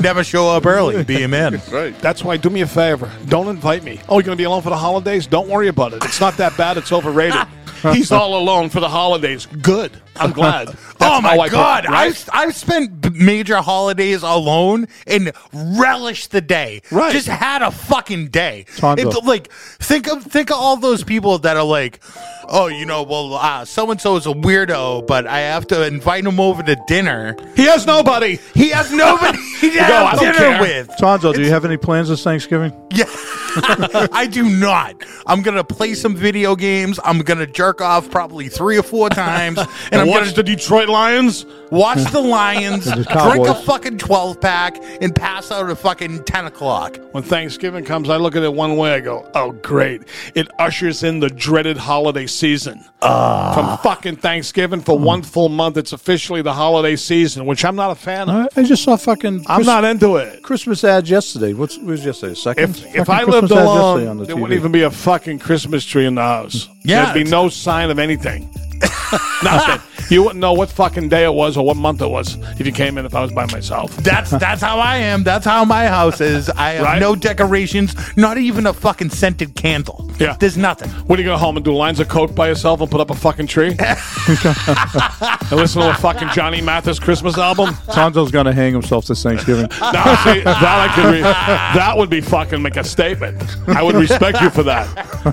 Never 0.00 0.24
show 0.24 0.48
up 0.48 0.64
early. 0.66 1.04
Be 1.04 1.22
a 1.22 1.28
man. 1.28 1.60
Right. 1.70 1.96
That's 2.00 2.24
why. 2.24 2.36
Do 2.36 2.48
me 2.50 2.62
a 2.62 2.66
favor. 2.66 3.10
Don't 3.26 3.48
invite 3.48 3.82
me. 3.84 4.00
Oh, 4.08 4.14
you're 4.14 4.22
going 4.24 4.36
to 4.36 4.40
be 4.40 4.44
alone 4.44 4.62
for 4.62 4.70
the 4.70 4.76
holidays? 4.76 5.26
Don't 5.26 5.48
worry 5.48 5.68
about 5.68 5.92
it. 5.92 6.04
It's 6.04 6.20
not 6.20 6.36
that 6.38 6.56
bad. 6.56 6.78
It's 6.78 6.90
overrated. 6.92 7.40
He's 7.82 8.12
all 8.12 8.36
alone 8.36 8.68
for 8.70 8.80
the 8.80 8.88
holidays. 8.88 9.46
Good. 9.46 9.92
I'm 10.16 10.32
glad. 10.40 10.76
Oh 11.00 11.20
my 11.20 11.30
how 11.30 11.40
I 11.40 11.48
god! 11.48 11.86
right? 11.86 12.08
I've 12.08 12.28
I've 12.32 12.54
spent 12.54 13.14
major 13.14 13.56
holidays 13.56 14.22
alone 14.22 14.86
and 15.06 15.32
relished 15.52 16.30
the 16.30 16.40
day. 16.40 16.82
Right. 16.90 17.12
Just 17.12 17.28
had 17.28 17.62
a 17.62 17.70
fucking 17.70 18.28
day. 18.28 18.66
It's 18.68 19.24
like 19.24 19.50
think 19.52 20.08
of 20.08 20.22
think 20.24 20.50
of 20.50 20.56
all 20.58 20.76
those 20.76 21.02
people 21.04 21.38
that 21.38 21.56
are 21.56 21.64
like, 21.64 22.00
oh, 22.48 22.66
you 22.66 22.84
know, 22.84 23.02
well, 23.02 23.64
so 23.64 23.90
and 23.90 24.00
so 24.00 24.16
is 24.16 24.26
a 24.26 24.30
weirdo, 24.30 25.06
but 25.06 25.26
I 25.26 25.40
have 25.40 25.66
to 25.68 25.86
invite 25.86 26.24
him 26.26 26.38
over 26.38 26.62
to 26.62 26.76
dinner. 26.86 27.36
He 27.56 27.64
has 27.64 27.86
nobody. 27.86 28.38
He 28.54 28.70
has 28.70 28.92
nobody 28.92 29.38
to 29.60 29.70
go, 29.70 29.80
I 29.80 30.12
don't 30.12 30.20
dinner 30.20 30.34
care. 30.34 30.60
with. 30.60 30.88
Tonzo, 31.00 31.32
do 31.32 31.42
you 31.42 31.50
have 31.50 31.64
any 31.64 31.76
plans 31.76 32.08
this 32.08 32.22
Thanksgiving? 32.22 32.72
Yeah, 32.90 33.04
I 34.12 34.28
do 34.30 34.48
not. 34.48 34.96
I'm 35.26 35.42
gonna 35.42 35.64
play 35.64 35.94
some 35.94 36.14
video 36.14 36.56
games. 36.56 36.98
I'm 37.04 37.20
gonna 37.20 37.46
jerk 37.46 37.80
off 37.80 38.10
probably 38.10 38.48
three 38.48 38.78
or 38.78 38.82
four 38.82 39.08
times, 39.08 39.58
and, 39.92 39.99
And 40.00 40.08
I'm 40.10 40.14
watch 40.14 40.24
gonna 40.24 40.36
the 40.36 40.42
Detroit 40.42 40.88
Lions. 40.88 41.46
watch 41.70 41.98
the 42.12 42.20
Lions, 42.20 42.84
drink 42.92 43.46
a 43.46 43.54
fucking 43.54 43.98
12 43.98 44.40
pack, 44.40 44.76
and 45.00 45.14
pass 45.14 45.50
out 45.50 45.68
at 45.70 45.78
fucking 45.78 46.24
10 46.24 46.46
o'clock. 46.46 46.98
When 47.12 47.22
Thanksgiving 47.22 47.84
comes, 47.84 48.08
I 48.10 48.16
look 48.16 48.36
at 48.36 48.42
it 48.42 48.52
one 48.52 48.76
way. 48.76 48.94
I 48.94 49.00
go, 49.00 49.28
"Oh, 49.34 49.52
great! 49.52 50.02
It 50.34 50.48
ushers 50.58 51.02
in 51.02 51.20
the 51.20 51.28
dreaded 51.28 51.76
holiday 51.76 52.26
season." 52.26 52.84
Ah. 53.02 53.54
From 53.54 53.78
fucking 53.78 54.16
Thanksgiving 54.16 54.80
for 54.80 54.98
one 54.98 55.22
full 55.22 55.48
month, 55.48 55.76
it's 55.78 55.92
officially 55.92 56.42
the 56.42 56.52
holiday 56.52 56.96
season, 56.96 57.46
which 57.46 57.64
I'm 57.64 57.74
not 57.76 57.90
a 57.90 57.94
fan 57.94 58.28
of. 58.28 58.48
I, 58.56 58.60
I 58.60 58.62
just 58.64 58.82
saw 58.84 58.96
fucking. 58.96 59.40
I'm 59.40 59.44
Christ- 59.44 59.66
not 59.66 59.84
into 59.84 60.16
it. 60.16 60.42
Christmas 60.42 60.84
ads 60.84 61.08
yesterday. 61.10 61.52
What's 61.54 61.76
what 61.78 61.86
was 61.86 62.04
yesterday? 62.04 62.34
Second. 62.34 62.64
If 62.76 62.94
if 62.94 63.08
I 63.10 63.24
Christmas 63.24 63.50
lived 63.50 63.52
alone, 63.52 64.06
on 64.08 64.16
the 64.18 64.24
there 64.26 64.36
TV. 64.36 64.40
wouldn't 64.40 64.58
even 64.58 64.72
be 64.72 64.82
a 64.82 64.90
fucking 64.90 65.38
Christmas 65.38 65.84
tree 65.84 66.06
in 66.06 66.14
the 66.14 66.22
house. 66.22 66.68
Yeah, 66.82 67.12
There'd 67.12 67.24
be 67.24 67.30
no 67.30 67.48
sign 67.48 67.90
of 67.90 67.98
anything. 67.98 68.48
Nothing. 69.42 69.80
You 70.10 70.22
wouldn't 70.22 70.40
know 70.40 70.52
what 70.54 70.70
fucking 70.70 71.08
day 71.08 71.24
it 71.24 71.32
was 71.32 71.56
or 71.56 71.64
what 71.64 71.76
month 71.76 72.02
it 72.02 72.08
was 72.08 72.36
if 72.58 72.66
you 72.66 72.72
came 72.72 72.98
in 72.98 73.06
if 73.06 73.14
I 73.14 73.22
was 73.22 73.32
by 73.32 73.46
myself. 73.46 73.94
That's 73.98 74.30
that's 74.30 74.60
how 74.60 74.78
I 74.78 74.96
am. 74.96 75.22
That's 75.22 75.44
how 75.44 75.64
my 75.64 75.86
house 75.86 76.20
is. 76.20 76.48
I 76.50 76.70
have 76.72 76.84
Right. 76.84 77.00
no 77.00 77.14
decorations, 77.14 77.94
not 78.16 78.36
even 78.38 78.66
a 78.66 78.72
fucking 78.72 79.10
scented 79.10 79.54
candle. 79.54 80.10
Yeah. 80.18 80.36
There's 80.38 80.56
nothing. 80.56 80.90
When 81.06 81.18
you 81.18 81.24
go 81.24 81.36
home 81.36 81.56
and 81.56 81.64
do 81.64 81.72
lines 81.74 82.00
of 82.00 82.08
coke 82.08 82.34
by 82.34 82.48
yourself 82.48 82.80
and 82.80 82.90
put 82.90 83.00
up 83.00 83.10
a 83.10 83.14
fucking 83.14 83.46
tree? 83.46 83.76
and 83.78 85.52
listen 85.52 85.82
to 85.82 85.90
a 85.90 85.94
fucking 85.94 86.28
Johnny 86.30 86.60
Mathis 86.60 86.98
Christmas 86.98 87.38
album? 87.38 87.70
Tonzo's 87.88 88.30
gonna 88.30 88.52
hang 88.52 88.72
himself 88.72 89.06
this 89.06 89.22
Thanksgiving. 89.22 89.68
Now, 89.90 90.14
see, 90.24 90.40
that 90.42 90.90
I 90.90 90.94
could 90.94 91.04
re- 91.12 91.20
that 91.22 91.94
would 91.96 92.10
be 92.10 92.20
fucking 92.20 92.62
make 92.62 92.76
a 92.76 92.84
statement. 92.84 93.42
I 93.68 93.82
would 93.82 93.96
respect 93.96 94.40
you 94.40 94.50
for 94.50 94.62
that. 94.64 94.86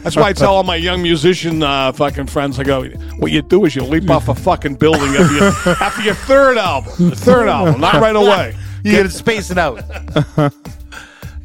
That's 0.03 0.15
why 0.15 0.29
I 0.29 0.33
tell 0.33 0.55
all 0.55 0.63
my 0.63 0.75
young 0.75 1.01
musician 1.03 1.61
uh, 1.61 1.91
fucking 1.91 2.25
friends, 2.27 2.59
I 2.59 2.63
go, 2.63 2.85
what 3.17 3.31
you 3.37 3.41
do 3.43 3.63
is 3.65 3.75
you 3.75 3.83
leap 3.83 4.09
off 4.09 4.27
a 4.27 4.35
fucking 4.35 4.75
building 4.75 5.15
after 5.15 5.33
your, 5.35 5.47
after 5.81 6.01
your 6.01 6.13
third 6.15 6.57
album. 6.57 7.09
The 7.09 7.15
third 7.15 7.47
album, 7.57 7.79
not 7.79 7.95
right 7.95 8.15
away. 8.15 8.55
You 8.83 8.91
get 8.91 9.03
to 9.03 9.09
space 9.09 9.49
it 9.51 9.57
out. 9.57 9.81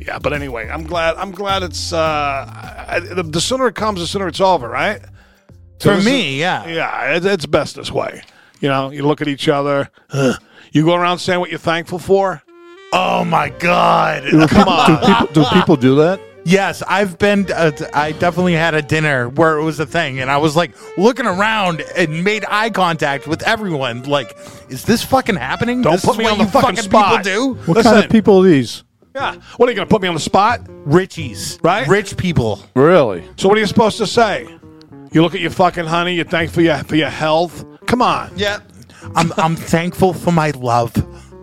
Yeah, 0.05 0.19
but 0.19 0.33
anyway, 0.33 0.69
I'm 0.69 0.83
glad. 0.83 1.15
I'm 1.15 1.31
glad 1.31 1.63
it's. 1.63 1.93
Uh, 1.93 2.85
I, 2.89 2.99
the, 2.99 3.23
the 3.23 3.41
sooner 3.41 3.69
it 3.69 3.77
comes, 3.77 4.01
the 4.01 4.07
sooner 4.09 4.27
it's 4.27 4.41
over, 4.41 4.69
right? 4.69 5.01
So 5.79 5.91
For 5.91 5.97
this 5.99 6.05
me, 6.05 6.35
is- 6.35 6.41
yeah. 6.41 6.67
yeah, 6.67 7.17
it, 7.17 7.25
it's 7.25 7.47
best 7.47 7.77
this 7.77 7.93
way. 7.93 8.23
You 8.61 8.69
know, 8.69 8.91
you 8.91 9.07
look 9.07 9.21
at 9.23 9.29
each 9.29 9.49
other. 9.49 9.91
Ugh. 10.11 10.35
You 10.73 10.85
go 10.85 10.95
around 10.97 11.19
saying 11.21 11.39
what 11.39 11.51
you're 11.51 11.61
thankful 11.61 12.01
for. 12.01 12.43
Oh 12.93 13.25
my 13.25 13.51
god. 13.51 14.25
Come 14.51 14.67
on. 14.69 14.89
do 14.91 15.07
people 15.07 15.27
do 15.45 15.45
people 15.61 15.77
do 15.77 15.95
that? 15.97 16.21
Yes, 16.45 16.83
I've 16.83 17.19
been. 17.19 17.47
Uh, 17.53 17.71
t- 17.71 17.85
I 17.95 18.13
definitely 18.13 18.55
had 18.55 18.75
a 18.75 18.83
dinner 18.83 19.29
where 19.29 19.59
it 19.59 19.63
was 19.65 19.79
a 19.79 19.87
thing, 19.87 20.19
and 20.21 20.31
I 20.31 20.39
was 20.39 20.57
like 20.57 20.73
looking 20.99 21.27
around 21.27 21.83
and 21.97 22.25
made 22.25 22.45
eye 22.49 22.71
contact 22.71 23.29
with 23.29 23.43
everyone. 23.43 24.03
Like, 24.03 24.37
is 24.69 24.85
this 24.85 25.05
fucking 25.05 25.37
happening? 25.37 25.83
Don't 25.83 25.93
This 25.93 26.05
put 26.05 26.13
is 26.13 26.19
me 26.19 26.25
what 26.25 26.33
on 26.33 26.39
the 26.39 26.45
you 26.45 26.51
fucking 26.51 26.77
spot. 26.77 27.25
people 27.25 27.55
do. 27.55 27.55
What 27.67 27.77
Listen. 27.77 27.93
kind 27.93 28.05
of 28.05 28.11
people 28.11 28.39
are 28.45 28.49
these? 28.49 28.83
Yeah. 29.15 29.35
What 29.57 29.69
are 29.69 29.73
you 29.73 29.77
going 29.77 29.87
to 29.87 29.93
put 29.93 30.03
me 30.03 30.09
on 30.09 30.15
the 30.15 30.21
spot? 30.21 30.65
Richies, 30.87 31.63
Right? 31.63 31.87
Rich 31.87 32.17
people. 32.17 32.61
Really? 32.75 33.23
So 33.37 33.49
what 33.49 33.57
are 33.59 33.61
you 33.61 33.67
supposed 33.67 33.99
to 33.99 34.07
say? 34.07 34.49
You 35.13 35.23
look 35.23 35.35
at 35.35 35.41
your 35.41 35.51
fucking 35.51 35.85
honey. 35.85 36.15
You're 36.15 36.25
thankful 36.25 36.55
for 36.57 36.63
your 36.63 36.79
for 36.85 36.97
your 36.97 37.11
health. 37.11 37.65
Come 37.87 38.01
on. 38.03 38.33
Yeah, 38.35 38.61
I'm. 39.15 39.33
I'm 39.37 39.55
thankful 39.55 40.13
for 40.15 40.33
my 40.33 40.51
love. 40.53 40.93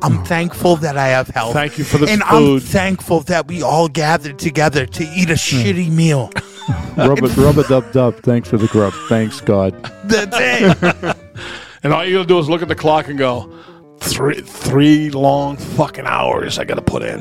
I'm 0.01 0.23
thankful 0.23 0.75
that 0.77 0.97
I 0.97 1.07
have 1.07 1.27
health. 1.27 1.53
Thank 1.53 1.77
you 1.77 1.83
for 1.83 1.97
this 1.97 2.09
and 2.09 2.23
I'm 2.23 2.59
thankful 2.59 3.21
that 3.21 3.47
we 3.47 3.61
all 3.61 3.87
gathered 3.87 4.39
together 4.39 4.85
to 4.85 5.03
eat 5.03 5.29
a 5.29 5.33
hmm. 5.33 5.33
shitty 5.33 5.91
meal. 5.91 6.31
Rubber 6.97 7.27
rubber 7.29 7.63
dub 7.63 7.91
dub. 7.91 8.15
Thanks 8.17 8.49
for 8.49 8.57
the 8.57 8.67
grub. 8.67 8.93
Thanks 9.07 9.41
God. 9.41 9.73
That's 10.05 10.37
it. 10.39 11.17
And 11.81 11.93
all 11.93 12.03
you 12.03 12.17
gotta 12.17 12.27
do 12.27 12.37
is 12.39 12.49
look 12.49 12.61
at 12.61 12.67
the 12.67 12.75
clock 12.75 13.07
and 13.07 13.17
go, 13.17 13.49
three 13.99 14.41
three 14.41 15.09
long 15.11 15.55
fucking 15.55 16.05
hours 16.05 16.59
I 16.59 16.65
gotta 16.65 16.81
put 16.81 17.03
in 17.03 17.19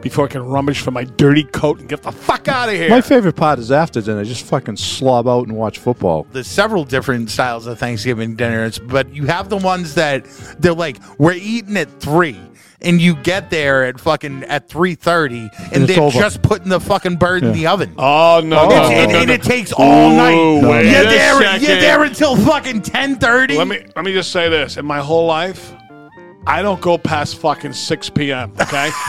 before 0.00 0.26
I 0.26 0.28
can 0.28 0.42
rummage 0.44 0.80
for 0.80 0.90
my 0.90 1.04
dirty 1.04 1.44
coat 1.44 1.80
and 1.80 1.88
get 1.88 2.02
the 2.02 2.12
fuck 2.12 2.48
out 2.48 2.68
of 2.68 2.74
here. 2.74 2.88
My 2.88 3.00
favorite 3.00 3.36
part 3.36 3.58
is 3.58 3.70
after 3.72 4.00
dinner. 4.00 4.24
Just 4.24 4.44
fucking 4.46 4.76
slob 4.76 5.26
out 5.28 5.46
and 5.48 5.56
watch 5.56 5.78
football. 5.78 6.26
There's 6.32 6.46
several 6.46 6.84
different 6.84 7.30
styles 7.30 7.66
of 7.66 7.78
Thanksgiving 7.78 8.36
dinners, 8.36 8.78
but 8.78 9.12
you 9.14 9.26
have 9.26 9.48
the 9.48 9.56
ones 9.56 9.94
that 9.94 10.24
they're 10.58 10.72
like, 10.74 10.98
we're 11.18 11.32
eating 11.34 11.76
at 11.76 11.90
three. 12.00 12.38
And 12.80 13.00
you 13.00 13.16
get 13.16 13.50
there 13.50 13.86
at 13.86 13.98
fucking 13.98 14.44
at 14.44 14.68
three 14.68 14.94
thirty, 14.94 15.40
and, 15.40 15.72
And 15.72 15.82
it's 15.82 15.94
they're 15.96 16.00
over. 16.04 16.16
just 16.20 16.42
putting 16.42 16.68
the 16.68 16.78
fucking 16.78 17.16
bird 17.16 17.42
in 17.42 17.52
the 17.52 17.66
oven. 17.66 17.92
oh 17.98 18.40
no, 18.44 18.68
no, 18.68 18.70
It's- 18.70 18.88
no, 18.90 18.94
and, 18.96 19.12
no, 19.12 19.18
and 19.18 19.26
no. 19.26 19.34
it 19.34 19.42
takes 19.42 19.72
all 19.72 20.12
Ooh, 20.12 20.16
night. 20.62 20.68
wait 20.70 20.92
You're 20.92 21.00
a 21.00 21.04
there. 21.06 21.40
second. 21.42 21.66
You're 21.68 21.80
there 21.80 22.04
until 22.04 22.36
fucking 22.36 22.82
ten 22.82 23.16
thirty. 23.16 23.56
Let 23.58 23.66
me 23.66 23.84
let 23.96 24.04
me 24.04 24.12
just 24.12 24.30
say 24.30 24.48
this: 24.48 24.76
in 24.76 24.86
my 24.86 25.00
whole 25.00 25.26
life, 25.26 25.72
I 26.46 26.62
don't 26.62 26.80
go 26.80 26.98
past 26.98 27.38
fucking 27.38 27.72
six 27.72 28.08
p.m. 28.10 28.52
Okay. 28.60 28.90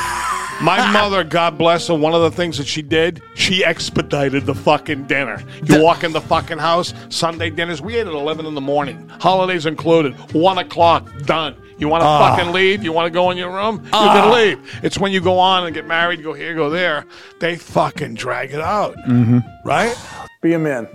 My 0.62 0.92
mother, 0.92 1.24
God 1.24 1.58
bless 1.58 1.88
her, 1.88 1.96
one 1.96 2.13
of 2.13 2.22
the 2.22 2.32
things 2.32 2.58
that 2.58 2.68
she 2.68 2.82
did, 2.82 3.22
she 3.36 3.63
expedited 3.63 4.46
the 4.46 4.54
fucking 4.56 5.06
dinner. 5.06 5.42
You 5.63 5.82
walk 5.82 6.04
in 6.04 6.12
the 6.12 6.20
fucking 6.22 6.58
house, 6.58 6.94
Sunday 7.10 7.50
dinners, 7.50 7.82
we 7.82 7.96
ate 7.96 8.08
at 8.08 8.13
11 8.13 8.46
in 8.46 8.56
the 8.56 8.62
morning, 8.62 9.08
holidays 9.20 9.66
included, 9.66 10.13
1 10.34 10.58
o'clock, 10.58 11.08
done. 11.25 11.56
You 11.78 11.88
want 11.88 12.01
to 12.01 12.08
Ah. 12.08 12.36
fucking 12.36 12.51
leave? 12.51 12.84
You 12.84 12.92
want 12.92 13.06
to 13.06 13.10
go 13.10 13.32
in 13.32 13.38
your 13.38 13.51
room? 13.51 13.82
You 13.86 13.89
can 13.92 14.32
leave. 14.34 14.80
It's 14.84 15.00
when 15.00 15.13
you 15.13 15.22
go 15.22 15.39
on 15.39 15.63
and 15.66 15.74
get 15.74 15.88
married, 15.88 16.22
go 16.24 16.34
here, 16.34 16.54
go 16.54 16.70
there. 16.70 17.06
They 17.39 17.56
fucking 17.56 18.16
drag 18.16 18.51
it 18.54 18.60
out. 18.60 18.98
Mm-hmm. 19.08 19.39
Right? 19.63 19.96
Be 20.42 20.51
a 20.54 20.60
man. 20.60 20.88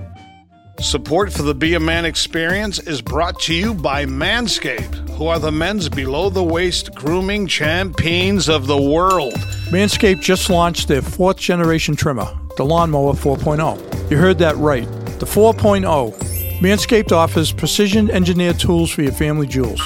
Support 0.80 1.32
for 1.32 1.42
the 1.42 1.54
Be 1.54 1.74
a 1.74 1.80
Man 1.80 2.04
experience 2.04 2.78
is 2.80 3.00
brought 3.00 3.40
to 3.42 3.54
you 3.54 3.74
by 3.74 4.06
Manscaped, 4.06 5.08
who 5.10 5.28
are 5.28 5.38
the 5.38 5.52
men's 5.52 5.88
below 5.88 6.30
the 6.30 6.42
waist 6.42 6.94
grooming 6.94 7.46
champions 7.46 8.48
of 8.48 8.66
the 8.66 8.80
world. 8.80 9.34
Manscaped 9.70 10.20
just 10.20 10.50
launched 10.50 10.88
their 10.88 11.00
fourth 11.00 11.36
generation 11.38 11.94
trimmer, 11.96 12.26
the 12.56 12.64
Lawnmower 12.64 13.12
4.0. 13.12 14.10
You 14.10 14.18
heard 14.18 14.38
that 14.38 14.56
right. 14.56 14.86
The 15.20 15.26
4.0. 15.26 16.12
Manscaped 16.60 17.12
offers 17.12 17.52
precision 17.52 18.10
engineered 18.10 18.58
tools 18.58 18.90
for 18.90 19.02
your 19.02 19.12
family 19.12 19.46
jewels. 19.46 19.80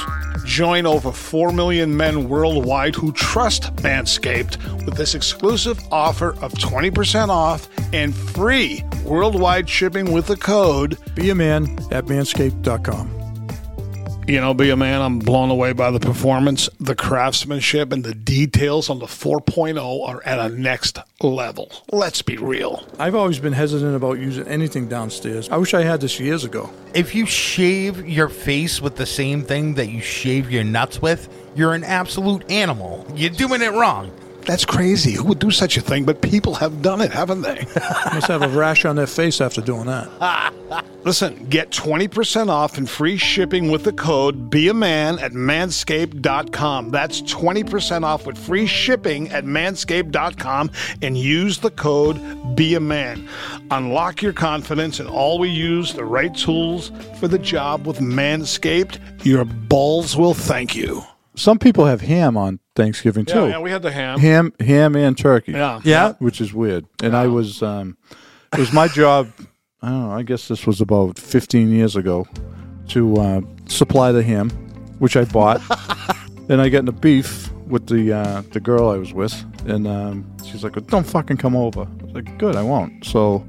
Join 0.49 0.87
over 0.87 1.13
4 1.13 1.53
million 1.53 1.95
men 1.95 2.27
worldwide 2.27 2.95
who 2.95 3.13
trust 3.13 3.65
Manscaped 3.77 4.57
with 4.87 4.97
this 4.97 5.15
exclusive 5.15 5.79
offer 5.93 6.31
of 6.41 6.53
20% 6.55 7.29
off 7.29 7.69
and 7.93 8.17
free 8.17 8.83
worldwide 9.05 9.69
shipping 9.69 10.11
with 10.11 10.27
the 10.27 10.39
code. 10.39 10.97
Be 11.15 11.29
a 11.29 11.35
man 11.35 11.65
at 11.93 12.07
manscaped.com. 12.07 13.18
You 14.29 14.43
know, 14.43 14.53
be 14.53 14.69
a 14.69 14.77
man, 14.77 15.01
I'm 15.01 15.21
blown 15.21 15.49
away 15.49 15.73
by 15.73 15.91
the 15.91 15.99
performance, 15.99 16.69
the 16.79 16.95
craftsmanship, 16.95 17.95
and 17.95 18.05
the 18.05 18.15
details 18.15 18.91
on 18.91 18.99
the 18.99 19.07
4.0 19.07 20.07
are 20.07 20.23
at 20.23 20.39
a 20.39 20.55
next 20.55 20.99
level. 21.23 21.73
Let's 21.91 22.21
be 22.21 22.37
real. 22.37 22.87
I've 22.99 23.15
always 23.15 23.39
been 23.39 23.55
hesitant 23.55 23.97
about 23.97 24.19
using 24.19 24.47
anything 24.47 24.87
downstairs. 24.87 25.49
I 25.49 25.57
wish 25.57 25.73
I 25.73 25.83
had 25.83 26.03
this 26.03 26.21
years 26.21 26.45
ago. 26.45 26.69
if 26.93 27.15
you 27.15 27.25
shave 27.25 28.07
your 28.07 28.29
face 28.29 28.83
with 28.83 28.97
the 28.97 29.07
same 29.07 29.45
thing 29.45 29.73
that 29.77 29.87
you 29.87 30.03
shave 30.03 30.51
your 30.51 30.63
nuts 30.63 31.01
with, 31.01 31.27
you're 31.57 31.73
an 31.73 31.85
absolute 31.85 32.51
animal. 32.51 33.07
You're 33.15 33.31
doing 33.31 33.63
it 33.63 33.73
wrong. 33.73 34.13
That's 34.49 34.65
crazy. 34.65 35.13
Who 35.13 35.25
would 35.25 35.41
do 35.41 35.51
such 35.51 35.77
a 35.77 35.83
thing? 35.83 36.07
But 36.07 36.23
people 36.23 36.55
have 36.55 36.81
done 36.81 37.03
it, 37.03 37.13
haven't 37.13 37.43
they? 37.43 37.67
Must 38.15 38.29
have 38.29 38.41
a 38.41 38.49
rash 38.49 38.87
on 38.87 38.97
their 38.97 39.07
face 39.07 39.43
after 39.43 39.61
doing 39.61 39.85
that. 39.85 40.55
Listen, 41.05 41.45
get 41.51 41.71
20% 41.71 42.49
off 42.49 42.79
and 42.79 42.89
free 42.89 43.19
shipping 43.19 43.71
with 43.71 43.85
the 43.85 43.93
code 43.93 44.49
Be 44.49 44.69
a 44.69 44.75
Man 44.75 45.19
at 45.19 45.33
manscaped.com. 45.33 46.91
That's 46.91 47.21
20% 47.21 48.05
off 48.05 48.25
with 48.25 48.39
free 48.39 48.67
shipping 48.67 49.29
at 49.33 49.45
manscaped.com 49.45 50.71
and 51.03 51.19
use 51.19 51.59
the 51.59 51.71
code 51.71 52.57
Be 52.57 52.75
a 52.75 52.81
Man. 52.81 53.29
Unlock 53.71 54.23
your 54.23 54.33
confidence 54.33 54.99
and 54.99 55.11
always 55.11 55.53
use 55.53 55.93
the 55.93 56.07
right 56.07 56.35
tools 56.35 56.91
for 57.21 57.29
the 57.29 57.39
job 57.39 57.87
with 57.87 57.99
Manscaped. 57.99 58.99
Your 59.27 59.45
balls 59.45 60.17
will 60.17 60.33
thank 60.33 60.75
you. 60.75 61.05
Some 61.39 61.61
people 61.61 61.87
have 61.87 62.01
ham 62.01 62.37
on 62.37 62.59
Thanksgiving 62.75 63.25
too. 63.25 63.43
Yeah, 63.43 63.47
yeah, 63.47 63.61
we 63.61 63.71
had 63.71 63.83
the 63.83 63.93
ham. 63.93 64.19
ham, 64.19 64.53
ham, 64.59 64.97
and 64.97 65.17
turkey. 65.17 65.53
Yeah. 65.53 65.81
Yeah. 65.85 66.15
which 66.19 66.41
is 66.41 66.53
weird. 66.53 66.85
And 67.01 67.17
I 67.17 67.29
was, 67.29 67.63
um, 67.63 67.97
it 68.53 68.59
was 68.59 68.73
my 68.73 68.89
job. 68.89 69.31
I 69.81 69.89
don't 69.89 70.09
know. 70.09 70.11
I 70.11 70.23
guess 70.25 70.49
this 70.49 70.67
was 70.67 70.81
about 70.81 71.17
15 71.17 71.71
years 71.71 71.95
ago 71.95 72.27
to 72.89 73.17
uh, 73.19 73.41
supply 73.67 74.11
the 74.11 74.25
ham, 74.25 74.51
which 74.99 75.17
I 75.17 75.25
bought. 75.27 75.61
and 76.49 76.61
I 76.61 76.69
got 76.69 76.81
in 76.81 76.89
a 76.89 76.93
beef 76.93 77.53
with 77.69 77.87
the 77.87 78.13
uh, 78.13 78.43
the 78.51 78.61
girl 78.61 78.89
I 78.89 78.97
was 78.97 79.13
with, 79.13 79.35
and 79.67 79.87
um, 79.87 80.37
she's 80.45 80.65
like, 80.65 80.75
"Don't 80.87 81.07
fucking 81.07 81.37
come 81.37 81.55
over." 81.55 81.83
I 81.83 82.05
was 82.05 82.15
like, 82.15 82.39
"Good, 82.39 82.57
I 82.57 82.63
won't." 82.63 83.05
So. 83.05 83.47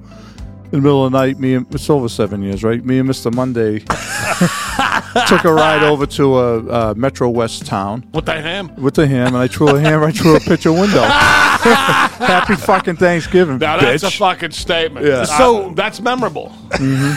In 0.72 0.82
the 0.82 0.84
middle 0.84 1.04
of 1.04 1.12
the 1.12 1.18
night, 1.18 1.40
me 1.40 1.56
and 1.56 1.66
it's 1.74 1.90
over 1.90 2.08
seven 2.08 2.44
years, 2.44 2.64
right? 2.64 2.86
Me 2.86 3.00
and 3.00 3.10
Mr. 3.10 3.34
Monday 3.34 3.80
took 5.28 5.44
a 5.46 5.54
ride 5.54 5.84
over 5.84 6.06
to 6.06 6.38
a, 6.38 6.58
a 6.92 6.96
MetroWest 6.96 7.66
town 7.66 8.06
With 8.14 8.26
the 8.26 8.40
ham? 8.42 8.76
with 8.76 8.96
the 8.96 9.08
ham, 9.08 9.28
and 9.28 9.38
I 9.38 9.48
threw 9.48 9.76
a 9.76 9.80
ham 9.80 10.02
right 10.02 10.16
through 10.16 10.36
a 10.36 10.40
picture 10.40 10.72
window. 10.72 11.02
Happy 11.04 12.56
fucking 12.56 12.98
Thanksgiving, 12.98 13.58
Now 13.58 13.78
that's 13.80 14.04
a 14.04 14.12
fucking 14.12 14.52
statement. 14.52 15.06
Yeah. 15.06 15.14
Uh, 15.22 15.26
so 15.26 15.74
that's 15.76 16.00
memorable. 16.02 16.50
Mm-hmm. 16.72 17.14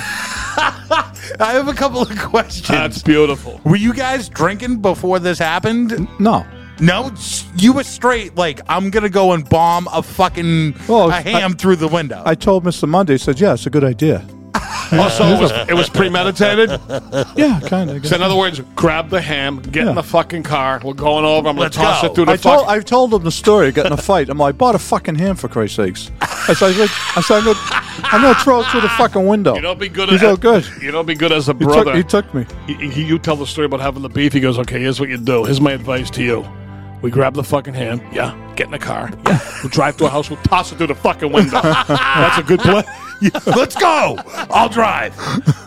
I 1.43 1.53
have 1.53 1.69
a 1.69 1.73
couple 1.75 2.03
of 2.03 2.19
questions. 2.19 2.69
That's 2.69 3.03
beautiful. 3.03 3.61
Were 3.65 3.77
you 3.77 3.95
guys 3.95 4.29
drinking 4.29 4.83
before 4.83 5.19
this 5.19 5.39
happened? 5.39 6.09
no, 6.21 6.47
No, 6.81 7.09
s- 7.13 7.47
you 7.57 7.73
were 7.73 7.85
straight. 7.85 8.35
Like 8.37 8.61
I'm 8.69 8.91
gonna 8.91 9.09
go 9.09 9.33
and 9.33 9.49
bomb 9.49 9.89
a 9.93 10.03
fucking 10.03 10.75
Well, 10.89 11.09
a 11.11 11.21
ham 11.21 11.55
through 11.55 11.77
the 11.77 11.89
window. 11.89 12.23
I 12.27 12.35
told 12.35 12.65
Mr. 12.65 12.89
Monday. 12.89 13.17
Said, 13.17 13.41
"Yeah, 13.41 13.55
it's 13.55 13.67
a 13.67 13.71
good 13.71 13.85
idea." 13.85 14.23
Oh, 14.95 15.09
so 15.09 15.25
it 15.27 15.41
was, 15.41 15.51
it 15.69 15.75
was 15.75 15.89
premeditated? 15.89 16.71
Yeah, 17.37 17.61
kind 17.61 17.91
of. 17.91 18.07
So 18.07 18.17
in 18.17 18.23
other 18.23 18.37
words, 18.37 18.61
grab 18.75 19.09
the 19.09 19.21
ham, 19.21 19.61
get 19.61 19.85
Yeah. 19.85 19.91
in 19.91 19.95
the 19.97 20.03
fucking 20.03 20.43
car. 20.43 20.81
We're 20.85 20.93
going 20.95 21.25
over. 21.25 21.49
I'm 21.49 21.57
going 21.57 21.65
Let's 21.65 21.77
to 21.77 21.83
toss 21.83 22.03
go. 22.03 22.09
it 22.09 22.15
through 22.15 22.25
the 22.27 22.33
I 22.33 22.37
told 22.37 22.61
fuck- 22.61 22.69
I 22.69 22.81
told 22.81 23.15
him 23.15 23.23
the 23.23 23.31
story. 23.31 23.69
of 23.69 23.75
Getting 23.75 23.93
in 23.93 23.99
a 23.99 24.03
fight. 24.03 24.29
I'm 24.29 24.39
like, 24.39 24.55
I 24.55 24.57
bought 24.59 24.75
a 24.75 24.79
fucking 24.79 25.15
ham 25.17 25.37
for 25.37 25.49
Christ's 25.49 25.77
sakes. 25.77 26.11
I 26.21 26.55
said, 26.55 26.75
I 27.17 27.21
said, 27.23 27.39
I'm 27.39 27.45
gonna, 27.45 27.59
I'm 28.05 28.23
gonna 28.23 28.35
throw 28.41 28.61
it 28.61 28.67
through 28.67 28.83
the 28.83 28.89
fucking 28.91 29.27
window. 29.27 29.55
You 29.55 29.61
don't 29.63 29.79
be 29.81 29.89
good. 29.89 30.11
He's 30.11 30.23
at, 30.23 30.29
all 30.29 30.37
good. 30.37 30.67
You 30.81 30.91
don't 30.91 31.07
be 31.07 31.15
good 31.15 31.33
as 31.33 31.49
a 31.49 31.53
He 31.55 31.65
brother. 31.65 31.85
took, 31.85 31.95
he 31.95 32.03
took 32.03 32.35
me. 32.35 32.47
He- 32.67 32.91
he- 32.91 33.05
you 33.05 33.19
tell 33.19 33.37
the 33.37 33.47
story 33.47 33.65
about 33.67 33.81
having 33.81 34.03
the 34.03 34.09
beef. 34.09 34.33
He 34.33 34.41
goes, 34.41 34.59
"Okay, 34.59 34.81
here's 34.81 35.01
what 35.01 35.09
you 35.09 35.17
do. 35.17 35.45
Here's 35.45 35.61
my 35.61 35.73
advice 35.73 36.11
to 36.11 36.23
you. 36.23 36.47
We 37.01 37.11
grab 37.11 37.35
the 37.35 37.43
fucking 37.45 37.75
ham. 37.75 38.01
Yeah, 38.13 38.37
get 38.57 38.67
in 38.67 38.73
the 38.73 38.79
car. 38.79 39.11
Yeah, 39.27 39.39
we'll 39.63 39.71
drive 39.71 39.97
to 39.97 40.05
a 40.07 40.09
house. 40.09 40.31
We'll 40.31 40.39
toss 40.43 40.71
it 40.71 40.77
through 40.79 40.87
the 40.89 40.95
fucking 40.95 41.33
window. 41.33 41.61
That's 41.63 42.39
a 42.39 42.43
good 42.45 42.61
plan. 42.61 42.85
Let's 43.47 43.77
go. 43.77 44.17
I'll 44.51 44.69
drive. 44.69 45.15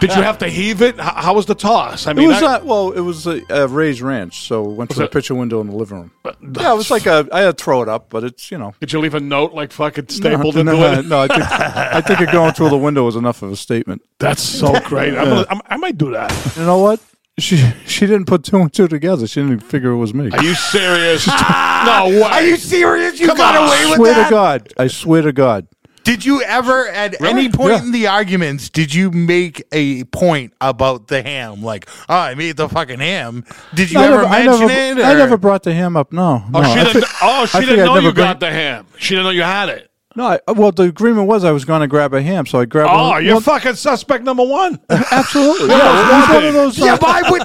Did 0.00 0.14
you 0.14 0.22
have 0.22 0.38
to 0.38 0.48
heave 0.48 0.82
it? 0.82 0.98
How, 0.98 1.12
how 1.22 1.34
was 1.34 1.46
the 1.46 1.54
toss? 1.54 2.06
I 2.06 2.12
It 2.12 2.16
mean, 2.16 2.28
was 2.28 2.42
I- 2.42 2.56
uh, 2.56 2.64
well, 2.64 2.92
it 2.92 3.00
was 3.00 3.26
a, 3.26 3.42
a 3.50 3.66
raised 3.68 4.00
ranch, 4.00 4.46
so 4.46 4.64
it 4.70 4.74
went 4.74 4.92
through 4.92 5.04
it- 5.04 5.10
the 5.10 5.12
picture 5.18 5.34
window 5.34 5.60
in 5.60 5.66
the 5.68 5.76
living 5.76 5.98
room. 5.98 6.10
Yeah, 6.58 6.72
it 6.72 6.76
was 6.76 6.90
like 6.90 7.06
a. 7.06 7.28
I 7.32 7.40
had 7.42 7.58
to 7.58 7.64
throw 7.64 7.82
it 7.82 7.88
up, 7.88 8.08
but 8.10 8.24
it's 8.24 8.50
you 8.50 8.58
know. 8.58 8.74
did 8.80 8.92
you 8.92 9.00
leave 9.00 9.14
a 9.14 9.20
note 9.20 9.52
like 9.52 9.72
fucking 9.72 10.08
stapled 10.08 10.54
no, 10.54 10.60
into 10.60 10.72
no, 10.76 10.92
it? 10.98 11.06
no, 11.06 11.20
I 11.20 11.28
think 11.28 11.42
I 11.50 12.00
think 12.00 12.20
it 12.20 12.32
going 12.32 12.52
through 12.54 12.70
the 12.70 12.78
window 12.78 13.04
was 13.04 13.16
enough 13.16 13.42
of 13.42 13.52
a 13.52 13.56
statement. 13.56 14.02
That's 14.18 14.42
so 14.42 14.78
great. 14.84 15.14
I'm 15.16 15.28
gonna, 15.28 15.46
I'm, 15.50 15.60
I 15.66 15.76
might 15.76 15.98
do 15.98 16.12
that. 16.12 16.32
You 16.56 16.64
know 16.64 16.78
what? 16.78 17.00
She 17.38 17.56
she 17.86 18.06
didn't 18.06 18.26
put 18.26 18.44
two 18.44 18.58
and 18.58 18.72
two 18.72 18.86
together. 18.88 19.26
She 19.26 19.40
didn't 19.40 19.54
even 19.56 19.66
figure 19.66 19.90
it 19.90 19.96
was 19.96 20.12
me. 20.12 20.30
Are 20.30 20.42
you 20.42 20.54
serious? 20.54 21.26
no 21.26 22.06
way. 22.08 22.22
Are 22.22 22.42
you 22.42 22.56
serious? 22.56 23.18
You 23.18 23.28
Come 23.28 23.36
got 23.38 23.56
on. 23.56 23.66
away 23.68 23.86
with 23.86 23.96
swear 23.96 24.14
that? 24.14 24.24
to 24.24 24.30
God. 24.30 24.72
I 24.76 24.86
swear 24.88 25.22
to 25.22 25.32
God. 25.32 25.66
Did 26.04 26.24
you 26.24 26.42
ever, 26.42 26.88
at 26.88 27.20
any 27.22 27.48
point 27.50 27.70
Yeah. 27.72 27.82
in 27.82 27.92
the 27.92 28.06
arguments, 28.06 28.68
did 28.68 28.92
you 28.94 29.10
make 29.10 29.62
a 29.72 30.04
point 30.04 30.52
about 30.60 31.08
the 31.08 31.22
ham? 31.22 31.62
Like, 31.62 31.88
oh, 32.08 32.14
I 32.16 32.34
made 32.34 32.56
the 32.56 32.68
fucking 32.68 33.00
ham. 33.00 33.44
Did 33.74 33.90
you 33.92 34.00
I 34.00 34.04
ever 34.06 34.16
never, 34.22 34.26
I 34.26 34.44
never, 34.44 34.64
it? 34.64 35.04
I 35.04 35.14
never 35.14 35.36
brought 35.36 35.62
the 35.62 35.74
ham 35.74 35.96
up. 35.96 36.12
No. 36.12 36.42
Oh, 36.54 36.60
no. 36.62 36.68
she 36.74 36.74
didn't. 36.84 37.02
thi- 37.02 37.08
oh, 37.22 37.46
she 37.46 37.58
I 37.58 37.60
didn't 37.60 37.84
know 37.84 37.94
never 37.94 38.06
you 38.08 38.12
bring- 38.14 38.26
got 38.26 38.40
the 38.40 38.50
ham. 38.50 38.86
She 38.98 39.10
didn't 39.14 39.24
know 39.24 39.30
you 39.30 39.42
had 39.42 39.68
it. 39.68 39.86
No, 40.16 40.26
I, 40.26 40.52
well, 40.52 40.72
the 40.72 40.82
agreement 40.84 41.28
was 41.28 41.44
I 41.44 41.52
was 41.52 41.64
going 41.64 41.82
to 41.82 41.86
grab 41.86 42.12
a 42.14 42.20
ham, 42.20 42.44
so 42.44 42.58
I 42.58 42.64
grabbed. 42.64 42.90
Oh, 42.92 43.10
one, 43.10 43.24
you're 43.24 43.34
one- 43.34 43.42
fucking 43.44 43.74
suspect 43.76 44.24
number 44.24 44.42
one. 44.42 44.80
absolutely. 44.90 45.68
Well, 45.68 45.78
Yeah, 45.78 46.00
it 46.00 46.20
was 46.20 46.28
one 46.28 46.34
one 46.36 46.44
of 46.46 46.54
those. 46.54 46.78
Yeah, 46.78 46.94
uh, 46.94 46.98
but 46.98 47.10
I 47.24 47.30
would. 47.30 47.42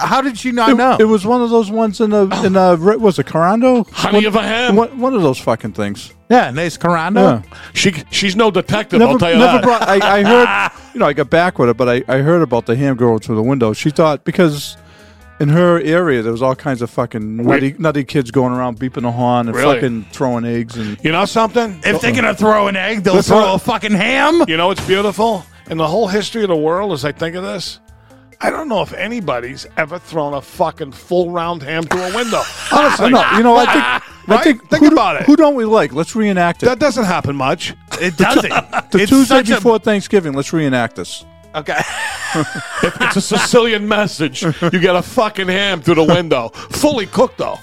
How 0.00 0.20
did 0.20 0.38
she 0.38 0.52
not 0.52 0.70
it, 0.70 0.74
know? 0.76 0.96
it 0.98 1.04
was 1.04 1.26
one 1.26 1.42
of 1.42 1.50
those 1.50 1.70
ones 1.70 2.00
in 2.00 2.12
a 2.12 2.24
in 2.44 2.56
a 2.56 2.76
was 2.76 3.18
it 3.18 3.26
Carando? 3.26 3.88
Honey 3.90 4.18
one, 4.18 4.26
of 4.26 4.36
a 4.36 4.42
ham. 4.42 4.76
One, 4.76 4.98
one 5.00 5.14
of 5.14 5.22
those 5.22 5.38
fucking 5.38 5.72
things. 5.72 6.12
yeah, 6.30 6.50
nice 6.50 6.76
Carando. 6.78 7.42
Yeah. 7.44 7.58
She 7.74 7.92
she's 8.10 8.36
no 8.36 8.50
detective. 8.50 8.98
Never, 8.98 9.12
I'll 9.12 9.18
tell 9.18 9.32
you 9.32 9.38
never 9.38 9.58
that. 9.58 9.62
brought. 9.64 9.82
I, 9.88 10.18
I 10.20 10.22
heard. 10.72 10.72
You 10.94 11.00
know, 11.00 11.06
I 11.06 11.12
got 11.12 11.30
back 11.30 11.58
with 11.58 11.68
it, 11.68 11.76
but 11.76 11.88
I, 11.88 12.02
I 12.08 12.18
heard 12.18 12.42
about 12.42 12.66
the 12.66 12.76
ham 12.76 12.96
girl 12.96 13.18
through 13.18 13.36
the 13.36 13.42
window. 13.42 13.72
She 13.72 13.90
thought 13.90 14.24
because 14.24 14.76
in 15.40 15.48
her 15.48 15.80
area 15.80 16.22
there 16.22 16.30
was 16.30 16.42
all 16.42 16.54
kinds 16.54 16.80
of 16.80 16.88
fucking 16.90 17.36
nutty, 17.38 17.74
nutty 17.78 18.04
kids 18.04 18.30
going 18.30 18.52
around 18.52 18.78
beeping 18.78 19.02
the 19.02 19.10
horn 19.10 19.48
and 19.48 19.56
Really? 19.56 19.74
fucking 19.74 20.04
throwing 20.12 20.44
eggs 20.44 20.76
and 20.76 20.96
you 21.02 21.10
know 21.10 21.24
something? 21.24 21.80
If 21.84 22.00
they're 22.00 22.10
uh-uh. 22.12 22.16
gonna 22.20 22.34
throw 22.36 22.68
an 22.68 22.76
egg, 22.76 23.02
they'll 23.02 23.20
throw 23.22 23.54
a 23.54 23.58
fucking 23.58 23.92
ham. 23.92 24.44
You 24.46 24.56
know 24.56 24.68
what's 24.68 24.86
beautiful? 24.86 25.44
In 25.70 25.78
the 25.78 25.88
whole 25.88 26.06
history 26.08 26.42
of 26.42 26.48
the 26.48 26.56
world, 26.56 26.92
as 26.92 27.04
I 27.04 27.10
think 27.12 27.34
of 27.36 27.42
this, 27.42 27.80
I 28.40 28.50
don't 28.50 28.68
know 28.68 28.82
if 28.82 28.92
anybody's 28.92 29.66
ever 29.76 29.98
thrown 29.98 30.34
a 30.34 30.40
fucking 30.42 30.92
full 30.92 31.30
round 31.30 31.62
ham 31.62 31.84
through 31.84 32.02
a 32.02 32.14
window. 32.14 32.42
Honestly. 32.72 33.10
no, 33.10 33.22
you 33.36 33.42
know, 33.42 33.56
I 33.56 33.66
think 33.66 34.28
I 34.30 34.42
think, 34.42 34.68
Think 34.70 34.82
who, 34.84 34.90
do- 34.90 34.96
about 34.96 35.16
it. 35.20 35.26
Who 35.26 35.36
don't 35.36 35.54
we 35.54 35.64
like? 35.64 35.92
Let's 35.92 36.14
reenact 36.16 36.62
it. 36.62 36.66
That 36.66 36.78
doesn't 36.78 37.04
happen 37.04 37.36
much. 37.36 37.74
It 38.00 38.16
doesn't. 38.16 38.48
the 38.48 38.98
it's 39.00 39.10
Tuesday 39.10 39.24
such 39.36 39.50
a- 39.50 39.54
before 39.56 39.78
Thanksgiving. 39.78 40.32
Let's 40.32 40.52
reenact 40.52 40.96
this. 40.96 41.24
okay. 41.54 41.80
If 42.36 43.00
it's 43.00 43.16
a 43.16 43.20
Sicilian 43.20 43.86
message, 43.88 44.42
you 44.42 44.70
get 44.80 44.96
a 44.96 45.02
fucking 45.02 45.48
ham 45.48 45.80
through 45.82 45.96
the 45.96 46.04
window. 46.04 46.48
Fully 46.48 47.06
cooked, 47.06 47.38
though. 47.38 47.58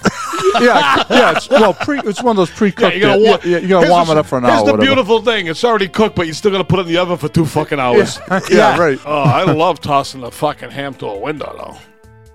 Yeah, 0.60 1.04
yeah. 1.10 1.32
It's, 1.36 1.48
well, 1.48 1.74
pre, 1.74 2.00
it's 2.00 2.22
one 2.22 2.32
of 2.32 2.36
those 2.36 2.50
pre-cooked. 2.50 2.94
you 2.94 3.00
gotta, 3.00 3.20
yeah, 3.20 3.30
wa- 3.30 3.38
yeah, 3.44 3.58
you 3.58 3.68
gotta 3.68 3.88
warm 3.90 4.06
the- 4.06 4.12
it 4.12 4.18
up 4.18 4.26
for 4.26 4.38
an 4.38 4.44
Here's 4.44 4.60
hour. 4.62 4.72
the 4.72 4.78
beautiful 4.78 5.22
thing: 5.22 5.46
it's 5.46 5.64
already 5.64 5.88
cooked, 5.88 6.16
but 6.16 6.26
you 6.26 6.32
still 6.32 6.50
got 6.50 6.58
to 6.58 6.64
put 6.64 6.78
it 6.80 6.82
in 6.86 6.88
the 6.88 6.98
oven 6.98 7.16
for 7.16 7.28
two 7.28 7.46
fucking 7.46 7.78
hours. 7.80 8.18
Yeah, 8.50 8.76
right. 8.78 8.98
Oh, 9.06 9.22
I 9.22 9.44
love 9.44 9.80
tossing 9.80 10.20
the 10.20 10.30
fucking 10.30 10.70
ham 10.70 10.94
through 10.94 11.10
a 11.10 11.18
window, 11.18 11.54
though. 11.56 11.76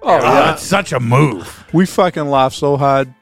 Oh, 0.03 0.19
yeah. 0.21 0.53
it's 0.53 0.63
such 0.63 0.93
a 0.93 0.99
move. 0.99 1.65
We 1.73 1.85
fucking 1.85 2.25
laughed 2.29 2.55
so 2.55 2.77
hard. 2.77 3.13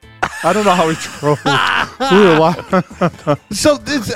I 0.44 0.54
don't 0.54 0.66
know 0.66 0.72
how 0.72 0.88
we 0.88 0.96
drove. 0.96 1.40
we 2.12 2.18
were 2.20 2.40
laughing. 2.40 3.38
So 3.52 3.78
this. 3.78 4.12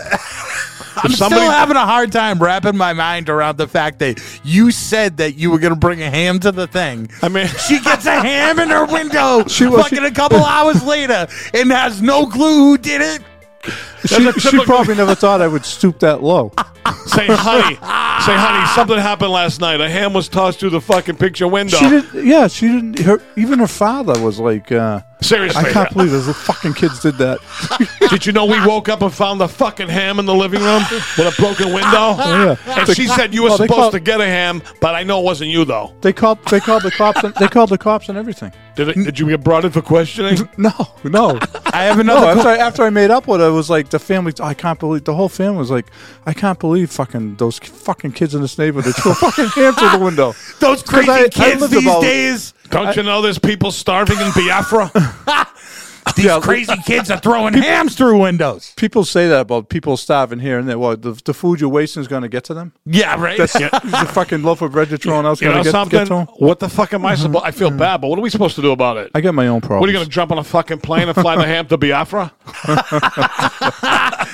I'm 1.03 1.11
somebody- 1.11 1.41
still 1.41 1.51
having 1.51 1.75
a 1.77 1.85
hard 1.85 2.11
time 2.11 2.39
wrapping 2.39 2.77
my 2.77 2.93
mind 2.93 3.29
around 3.29 3.57
the 3.57 3.67
fact 3.67 3.99
that 3.99 4.21
you 4.43 4.71
said 4.71 5.17
that 5.17 5.35
you 5.35 5.51
were 5.51 5.59
going 5.59 5.73
to 5.73 5.79
bring 5.79 6.01
a 6.01 6.09
ham 6.09 6.39
to 6.39 6.51
the 6.51 6.67
thing. 6.67 7.09
I 7.21 7.29
mean, 7.29 7.47
She 7.67 7.79
gets 7.79 8.05
a 8.05 8.19
ham 8.21 8.59
in 8.59 8.69
her 8.69 8.85
window 8.85 9.43
She 9.47 9.65
was- 9.65 9.83
fucking 9.83 9.99
she- 9.99 10.05
a 10.05 10.11
couple 10.11 10.43
hours 10.43 10.83
later 10.83 11.27
and 11.53 11.71
has 11.71 12.01
no 12.01 12.25
clue 12.27 12.57
who 12.69 12.77
did 12.77 13.01
it. 13.01 13.23
She, 14.05 14.31
she 14.39 14.63
probably 14.63 14.95
never 14.95 15.15
thought 15.15 15.41
I 15.41 15.47
would 15.47 15.65
stoop 15.65 15.99
that 15.99 16.23
low. 16.23 16.53
say, 17.05 17.27
honey, 17.27 17.75
say, 17.75 18.35
honey, 18.35 18.65
something 18.75 18.97
happened 18.97 19.31
last 19.31 19.59
night. 19.61 19.81
A 19.81 19.89
ham 19.89 20.13
was 20.13 20.27
tossed 20.27 20.59
through 20.59 20.71
the 20.71 20.81
fucking 20.81 21.17
picture 21.17 21.47
window. 21.47 21.77
She 21.77 21.89
did. 21.89 22.05
Yeah, 22.25 22.47
she 22.47 22.67
didn't. 22.67 22.99
Her, 22.99 23.21
even 23.35 23.59
her 23.59 23.67
father 23.67 24.19
was 24.23 24.39
like, 24.39 24.71
uh, 24.71 25.01
Seriously, 25.21 25.61
"I 25.69 25.73
can't 25.73 25.91
believe 25.91 26.11
those 26.11 26.33
fucking 26.43 26.75
kids 26.75 27.01
did 27.01 27.15
that." 27.17 27.39
did 28.09 28.25
you 28.25 28.31
know 28.31 28.45
we 28.45 28.65
woke 28.65 28.87
up 28.87 29.01
and 29.01 29.13
found 29.13 29.41
the 29.41 29.49
fucking 29.49 29.89
ham 29.89 30.17
in 30.17 30.25
the 30.25 30.33
living 30.33 30.61
room 30.61 30.81
with 31.17 31.37
a 31.37 31.41
broken 31.41 31.73
window? 31.73 32.15
yeah. 32.17 32.55
And 32.65 32.95
she 32.95 33.05
said 33.05 33.33
you 33.33 33.43
were 33.43 33.49
Oh, 33.49 33.57
they 33.57 33.65
supposed 33.67 33.81
call- 33.81 33.91
to 33.91 33.99
get 33.99 34.21
a 34.21 34.25
ham, 34.25 34.61
but 34.79 34.95
I 34.95 35.03
know 35.03 35.19
it 35.19 35.25
wasn't 35.25 35.49
you 35.49 35.65
though. 35.65 35.93
They 35.99 36.13
called. 36.13 36.39
They 36.45 36.61
called 36.61 36.83
the 36.83 36.91
cops. 36.91 37.21
And, 37.21 37.33
they 37.35 37.49
called 37.49 37.69
the 37.69 37.77
cops 37.77 38.07
and 38.07 38.17
everything. 38.17 38.53
Did 38.77 38.87
it, 38.89 38.93
Did 39.03 39.19
you 39.19 39.27
get 39.27 39.43
brought 39.43 39.65
in 39.65 39.71
for 39.71 39.81
questioning? 39.81 40.47
No, 40.57 40.71
no. 41.03 41.37
I 41.73 41.83
have 41.83 41.97
No, 41.97 42.01
another. 42.15 42.27
after 42.27 42.47
I, 42.47 42.57
after 42.57 42.83
I 42.83 42.89
made 42.89 43.11
up 43.11 43.27
with 43.27 43.41
her, 43.41 43.47
it 43.47 43.51
was 43.51 43.69
like 43.69 43.89
the 43.89 43.99
family. 43.99 44.31
I 44.41 44.53
can't 44.53 44.79
believe 44.79 45.03
the 45.03 45.13
whole 45.15 45.27
family 45.29 45.57
was 45.59 45.69
like, 45.71 45.87
I 46.25 46.33
can't 46.33 46.59
believe 46.59 46.78
fucking 46.85 47.35
those 47.35 47.59
fucking 47.59 48.13
kids 48.13 48.35
in 48.35 48.41
this 48.41 48.57
neighborhood. 48.57 48.93
They 48.93 49.01
threw 49.01 49.11
a 49.11 49.15
fucking 49.15 49.47
ham 49.47 49.73
through 49.73 49.89
the 49.91 50.03
window. 50.03 50.33
those 50.59 50.83
crazy 50.83 51.11
I- 51.11 51.23
I 51.23 51.27
kids 51.27 51.61
lived 51.61 51.73
these 51.73 51.85
about- 51.85 52.01
days. 52.01 52.53
Don't 52.69 52.95
you 52.95 53.03
know 53.03 53.21
there's 53.21 53.39
people 53.39 53.71
starving 53.71 54.19
in 54.19 54.31
Biafra? 54.31 54.91
These 56.15 56.25
Yeah. 56.25 56.39
crazy 56.39 56.75
kids 56.85 57.11
are 57.11 57.19
throwing 57.19 57.53
hams 57.53 57.95
through 57.95 58.19
windows. 58.19 58.73
People 58.75 59.05
say 59.05 59.27
that 59.27 59.41
about 59.41 59.69
people 59.69 59.97
starving 59.97 60.39
here 60.39 60.59
and 60.59 60.67
there. 60.67 60.79
Well, 60.79 60.97
the, 60.97 61.19
the 61.23 61.33
food 61.33 61.61
you're 61.61 61.69
wasting 61.69 62.01
is 62.01 62.07
going 62.07 62.23
to 62.23 62.29
get 62.29 62.43
to 62.45 62.53
them. 62.53 62.73
Yeah, 62.85 63.21
right. 63.21 63.37
That's 63.37 63.53
the 63.53 64.09
fucking 64.13 64.43
loaf 64.43 64.61
of 64.61 64.71
bread 64.71 64.89
you're 64.89 64.97
throwing 64.97 65.25
out 65.25 65.33
is 65.33 65.41
going 65.41 65.57
to 65.57 65.63
get, 65.63 65.71
something? 65.71 66.05
to 66.05 66.05
them. 66.05 66.27
What 66.37 66.59
the 66.59 66.69
fuck 66.69 66.93
am 66.93 67.05
I 67.05 67.13
mm-hmm. 67.13 67.23
supposed? 67.23 67.45
I 67.45 67.51
feel 67.51 67.71
mm. 67.71 67.77
bad, 67.77 68.01
but 68.01 68.07
what 68.07 68.19
are 68.19 68.21
we 68.21 68.29
supposed 68.29 68.55
to 68.55 68.61
do 68.61 68.71
about 68.71 68.97
it? 68.97 69.11
I 69.13 69.21
got 69.21 69.33
my 69.33 69.47
own 69.47 69.61
problem. 69.61 69.81
What 69.81 69.89
are 69.89 69.91
you 69.91 69.97
going 69.97 70.05
to 70.07 70.11
jump 70.11 70.31
on 70.31 70.37
a 70.37 70.43
fucking 70.43 70.79
plane 70.79 71.07
and 71.07 71.15
fly 71.15 71.35
the 71.35 71.45
ham 71.45 71.67
to 71.67 71.77
Biafra? 71.77 72.31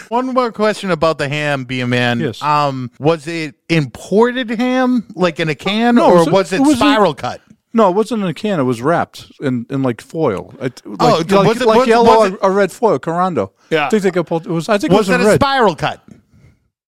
One 0.10 0.28
more 0.34 0.52
question 0.52 0.92
about 0.92 1.18
the 1.18 1.28
ham, 1.30 1.66
be 1.66 1.82
a 1.82 1.88
man. 1.88 2.20
Yes. 2.20 2.42
Um, 2.42 2.92
was 3.00 3.28
it 3.28 3.56
imported 3.70 4.50
ham, 4.50 5.08
like 5.16 5.40
in 5.40 5.50
a 5.50 5.56
can, 5.56 5.96
No, 5.96 6.08
or 6.12 6.16
was 6.18 6.28
a- 6.28 6.32
was 6.32 6.54
it, 6.54 6.56
it 6.58 6.62
was 6.62 6.74
a- 6.74 6.78
spiral 6.78 7.14
cut? 7.14 7.42
No, 7.74 7.90
it 7.90 7.94
wasn't 7.96 8.24
in 8.24 8.30
a 8.30 8.34
can. 8.34 8.60
It 8.60 8.64
was 8.64 8.82
wrapped 8.82 9.32
in, 9.42 9.66
in 9.70 9.84
like 9.84 10.00
foil. 10.00 10.54
It, 10.62 10.82
like, 10.86 10.98
Oh, 11.02 11.18
like, 11.28 11.48
was 11.48 11.62
it- 11.62 11.68
like 11.68 11.80
was- 11.80 11.88
yellow 11.88 12.20
was 12.20 12.32
it- 12.32 12.40
or, 12.42 12.50
or 12.50 12.54
red 12.54 12.72
foil, 12.72 13.00
Carando. 13.00 13.52
Yeah. 13.70 13.88
I 13.88 13.90
think 13.90 14.04
they 14.04 14.12
got 14.12 14.28
both. 14.28 14.46
It 14.46 14.52
was. 14.52 14.70
I 14.70 14.78
think 14.78 14.94
Was 14.94 15.10
it 15.10 15.14
it 15.16 15.18
was 15.18 15.26
a 15.26 15.30
red. 15.32 15.36
spiral 15.42 15.76
cut? 15.76 16.02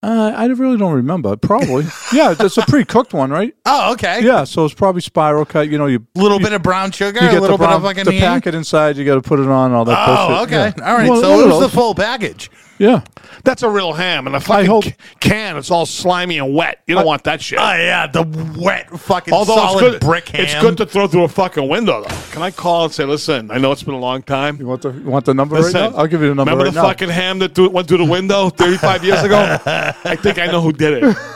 Uh, 0.04 0.32
I 0.36 0.46
really 0.46 0.78
don't 0.78 0.94
remember. 0.94 1.36
Probably. 1.36 1.84
yeah, 2.14 2.36
it's 2.40 2.56
a 2.58 2.62
pre-cooked 2.62 3.14
one, 3.16 3.32
right? 3.32 3.54
Oh, 3.66 3.94
okay. 3.94 4.24
Yeah, 4.24 4.44
so 4.44 4.64
it's 4.64 4.74
probably 4.76 5.02
spiral 5.02 5.44
cut. 5.44 5.70
You 5.70 5.80
know, 5.80 5.88
you 5.88 6.06
A 6.16 6.20
little 6.22 6.38
bit 6.40 6.54
of 6.54 6.62
brown 6.62 6.92
sugar, 6.92 7.20
you 7.20 7.32
a 7.32 7.42
little 7.42 7.58
the, 7.58 7.64
bit 7.66 7.74
of 7.74 7.82
brown- 7.82 7.96
fucking 7.96 8.06
the 8.06 8.12
ham. 8.20 8.34
packet 8.36 8.54
inside. 8.54 8.96
You 8.96 9.04
got 9.06 9.16
to 9.16 9.22
put 9.24 9.40
it 9.40 9.48
on 9.48 9.74
all 9.74 9.86
that. 9.86 9.98
Oh, 10.08 10.28
bullshit. 10.28 10.54
okay. 10.54 10.74
Yeah. 10.78 10.90
All 10.90 10.98
right. 10.98 11.10
Well, 11.10 11.20
so 11.22 11.40
it 11.42 11.48
was 11.48 11.60
the 11.62 11.70
full 11.76 11.96
package. 11.96 12.52
Yeah. 12.80 13.02
That's 13.44 13.64
a 13.64 13.70
real 13.70 13.94
ham, 13.94 14.28
and 14.28 14.36
a 14.36 14.40
fucking 14.40 14.68
hope- 14.68 14.84
c- 14.86 14.94
can. 15.20 15.58
It's 15.58 15.72
all 15.72 15.86
slimy 15.86 16.38
and 16.38 16.54
wet. 16.54 16.80
You 16.86 16.96
don't 16.96 17.06
want 17.06 17.24
that 17.24 17.42
shit. 17.42 17.60
Oh 17.60 17.74
yeah, 17.74 18.08
the 18.08 18.24
wet 18.60 18.90
fucking 19.00 19.34
Although 19.34 19.56
solid 19.56 19.84
it's 19.84 19.92
good, 19.94 20.02
brick 20.02 20.30
ham. 20.30 20.42
it's 20.44 20.56
good 20.62 20.78
to 20.78 20.86
throw 20.86 21.08
through 21.08 21.24
a 21.24 21.28
fucking 21.28 21.68
window. 21.68 22.04
Though. 22.04 22.16
Can 22.32 22.42
I 22.44 22.52
call 22.52 22.86
and 22.86 22.94
say, 22.94 23.04
listen? 23.06 23.50
I 23.52 23.58
know 23.58 23.72
it's 23.72 23.84
been 23.84 23.96
a 23.96 24.00
long 24.00 24.22
time. 24.22 24.58
You 24.58 24.68
want 24.68 24.82
the 24.84 24.92
you 24.92 25.10
want 25.10 25.26
the 25.26 25.34
number 25.34 25.56
Listen, 25.56 25.82
right 25.82 25.92
now? 25.92 25.98
I'll 25.98 26.08
give 26.08 26.22
you 26.22 26.30
the 26.30 26.36
number 26.36 26.52
Remember 26.52 26.66
right 26.66 26.74
the 26.74 26.82
now. 26.82 26.88
fucking 26.88 27.10
ham 27.10 27.40
that 27.40 27.56
threw, 27.56 27.70
went 27.70 27.88
through 27.88 27.98
the 28.00 28.06
window 28.06 28.50
35 28.50 29.04
years 29.04 29.24
ago? 29.24 29.58
I 29.66 30.16
think 30.16 30.38
I 30.40 30.46
know 30.48 30.62
who 30.62 30.72
did 30.72 31.04
it. 31.04 31.18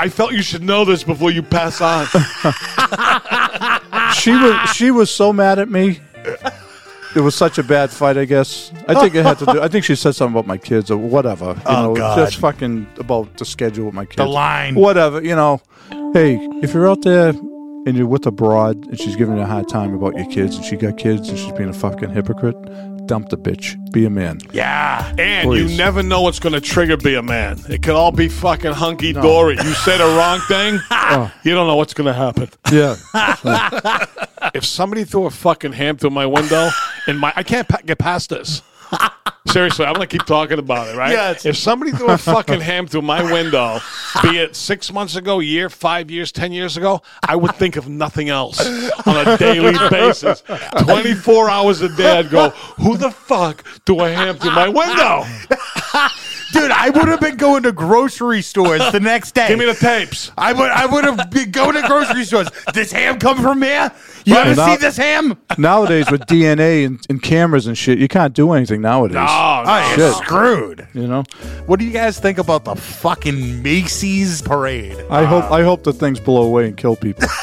I 0.00 0.08
felt 0.10 0.32
you 0.32 0.42
should 0.42 0.62
know 0.62 0.84
this 0.84 1.02
before 1.02 1.30
you 1.30 1.42
pass 1.42 1.80
on. 1.80 2.06
she 4.14 4.30
was 4.32 4.70
she 4.74 4.90
was 4.90 5.10
so 5.10 5.32
mad 5.32 5.58
at 5.58 5.70
me. 5.70 6.00
It 7.16 7.20
was 7.20 7.34
such 7.34 7.58
a 7.58 7.62
bad 7.62 7.90
fight. 7.90 8.16
I 8.18 8.24
guess. 8.26 8.70
I 8.86 8.94
think 8.94 9.14
it 9.14 9.24
had 9.24 9.38
to 9.38 9.46
do. 9.46 9.60
I 9.62 9.68
think 9.68 9.84
she 9.84 9.94
said 9.96 10.14
something 10.14 10.34
about 10.38 10.46
my 10.46 10.58
kids 10.58 10.90
or 10.90 10.96
whatever. 10.98 11.54
You 11.56 11.62
Oh, 11.66 11.82
know, 11.88 11.96
God. 11.96 12.16
just 12.18 12.36
fucking 12.38 12.86
about 12.98 13.36
the 13.38 13.44
schedule 13.44 13.86
with 13.86 13.94
my 13.94 14.04
kids. 14.04 14.16
The 14.16 14.26
line. 14.26 14.74
Whatever. 14.74 15.22
You 15.22 15.34
know. 15.36 15.60
Hey, 16.12 16.36
if 16.62 16.74
you're 16.74 16.88
out 16.88 17.02
there 17.02 17.32
and 17.86 17.96
you're 17.96 18.06
with 18.06 18.26
a 18.26 18.30
broad 18.30 18.86
and 18.86 18.98
she's 18.98 19.16
giving 19.16 19.36
you 19.36 19.42
a 19.42 19.46
hard 19.46 19.68
time 19.68 19.94
about 19.94 20.16
your 20.16 20.26
kids 20.26 20.56
and 20.56 20.64
she 20.64 20.76
got 20.76 20.96
kids 20.98 21.28
and 21.28 21.38
she's 21.38 21.52
being 21.52 21.68
a 21.70 21.72
fucking 21.74 22.10
hypocrite, 22.10 22.56
dump 23.06 23.28
the 23.30 23.38
bitch. 23.38 23.76
Be 23.92 24.04
a 24.04 24.10
man. 24.10 24.38
yeah. 24.52 25.14
And 25.18 25.48
Please. 25.48 25.70
you 25.72 25.78
never 25.78 26.02
know 26.02 26.20
what's 26.22 26.38
going 26.38 26.52
to 26.52 26.60
trigger 26.60 26.96
be 26.96 27.14
a 27.14 27.22
man. 27.22 27.58
It 27.68 27.82
could 27.82 27.94
all 27.94 28.12
be 28.12 28.28
fucking 28.28 28.72
hunky 28.72 29.12
dory. 29.12 29.56
You 29.56 29.72
say 29.74 29.96
the 29.96 30.04
wrong 30.04 30.40
thing, 30.40 30.78
oh. 30.90 31.32
you 31.44 31.54
don't 31.54 31.66
know 31.66 31.76
what's 31.76 31.94
going 31.94 32.06
to 32.06 32.12
happen. 32.14 32.48
Yeah. 32.72 32.96
If 34.54 34.64
somebody 34.64 35.04
threw 35.04 35.26
a 35.26 35.30
fucking 35.30 35.72
ham 35.72 35.98
through 35.98 36.10
my 36.10 36.24
window, 36.24 36.70
in 37.06 37.18
my 37.18 37.32
I 37.36 37.42
can't 37.42 37.68
pa- 37.68 37.80
get 37.84 37.98
past 37.98 38.30
this. 38.30 38.62
Seriously, 39.48 39.84
I'm 39.84 39.94
gonna 39.94 40.06
keep 40.06 40.24
talking 40.24 40.58
about 40.58 40.88
it, 40.88 40.96
right? 40.96 41.12
Yes. 41.12 41.46
If 41.46 41.56
somebody 41.56 41.90
threw 41.92 42.08
a 42.08 42.18
fucking 42.18 42.60
ham 42.60 42.86
through 42.86 43.02
my 43.02 43.22
window, 43.32 43.80
be 44.22 44.38
it 44.38 44.54
six 44.56 44.92
months 44.92 45.16
ago, 45.16 45.40
year, 45.40 45.68
five 45.70 46.10
years, 46.10 46.32
ten 46.32 46.52
years 46.52 46.76
ago, 46.76 47.02
I 47.26 47.36
would 47.36 47.54
think 47.54 47.76
of 47.76 47.88
nothing 47.88 48.28
else 48.28 48.60
on 49.06 49.16
a 49.28 49.36
daily 49.38 49.76
basis. 49.90 50.42
Twenty 50.80 51.14
four 51.14 51.48
hours 51.50 51.80
a 51.82 51.88
day, 51.96 52.18
I'd 52.18 52.30
go, 52.30 52.50
"Who 52.50 52.96
the 52.96 53.10
fuck 53.10 53.64
threw 53.86 54.00
a 54.00 54.10
ham 54.10 54.36
through 54.36 54.52
my 54.52 54.68
window? 54.68 55.24
Dude, 56.52 56.70
I 56.70 56.88
would 56.88 57.08
have 57.08 57.20
been 57.20 57.36
going 57.36 57.62
to 57.64 57.72
grocery 57.72 58.40
stores 58.40 58.80
the 58.90 59.00
next 59.00 59.32
day. 59.34 59.48
Give 59.48 59.58
me 59.58 59.66
the 59.66 59.74
tapes." 59.74 60.32
I 60.36 60.52
would 60.52 60.70
I 60.70 60.86
would 60.86 61.04
have 61.04 61.30
been 61.30 61.50
going 61.50 61.74
to 61.74 61.82
grocery 61.86 62.24
stores. 62.24 62.48
This 62.74 62.90
ham 62.92 63.18
come 63.18 63.42
from 63.42 63.62
here? 63.62 63.92
You 64.24 64.34
Right. 64.34 64.46
ever 64.48 64.56
Now- 64.56 64.66
see 64.68 64.76
this 64.76 64.96
ham? 64.96 65.36
nowadays 65.58 66.10
with 66.10 66.22
DNA 66.22 66.84
and, 66.86 67.00
and 67.08 67.22
cameras 67.22 67.66
and 67.66 67.76
shit, 67.78 67.98
you 67.98 68.08
can't 68.08 68.34
do 68.34 68.52
anything 68.52 68.80
nowadays. 68.80 69.16
Oh, 69.18 69.20
Oh, 69.20 69.62
no. 69.64 69.70
Ah, 69.70 69.92
shit. 69.96 70.14
screwed. 70.14 70.86
You 70.94 71.06
know. 71.06 71.24
What 71.66 71.78
do 71.78 71.84
you 71.86 71.92
guys 71.92 72.18
think 72.20 72.38
about 72.38 72.64
the 72.64 72.74
fucking 72.76 73.62
Macy's 73.62 74.42
parade? 74.42 74.96
I 75.10 75.24
hope 75.24 75.50
I 75.50 75.62
hope 75.62 75.84
the 75.84 75.92
things 75.92 76.18
blow 76.20 76.42
away 76.42 76.66
and 76.66 76.76
kill 76.76 76.96
people. 76.96 77.28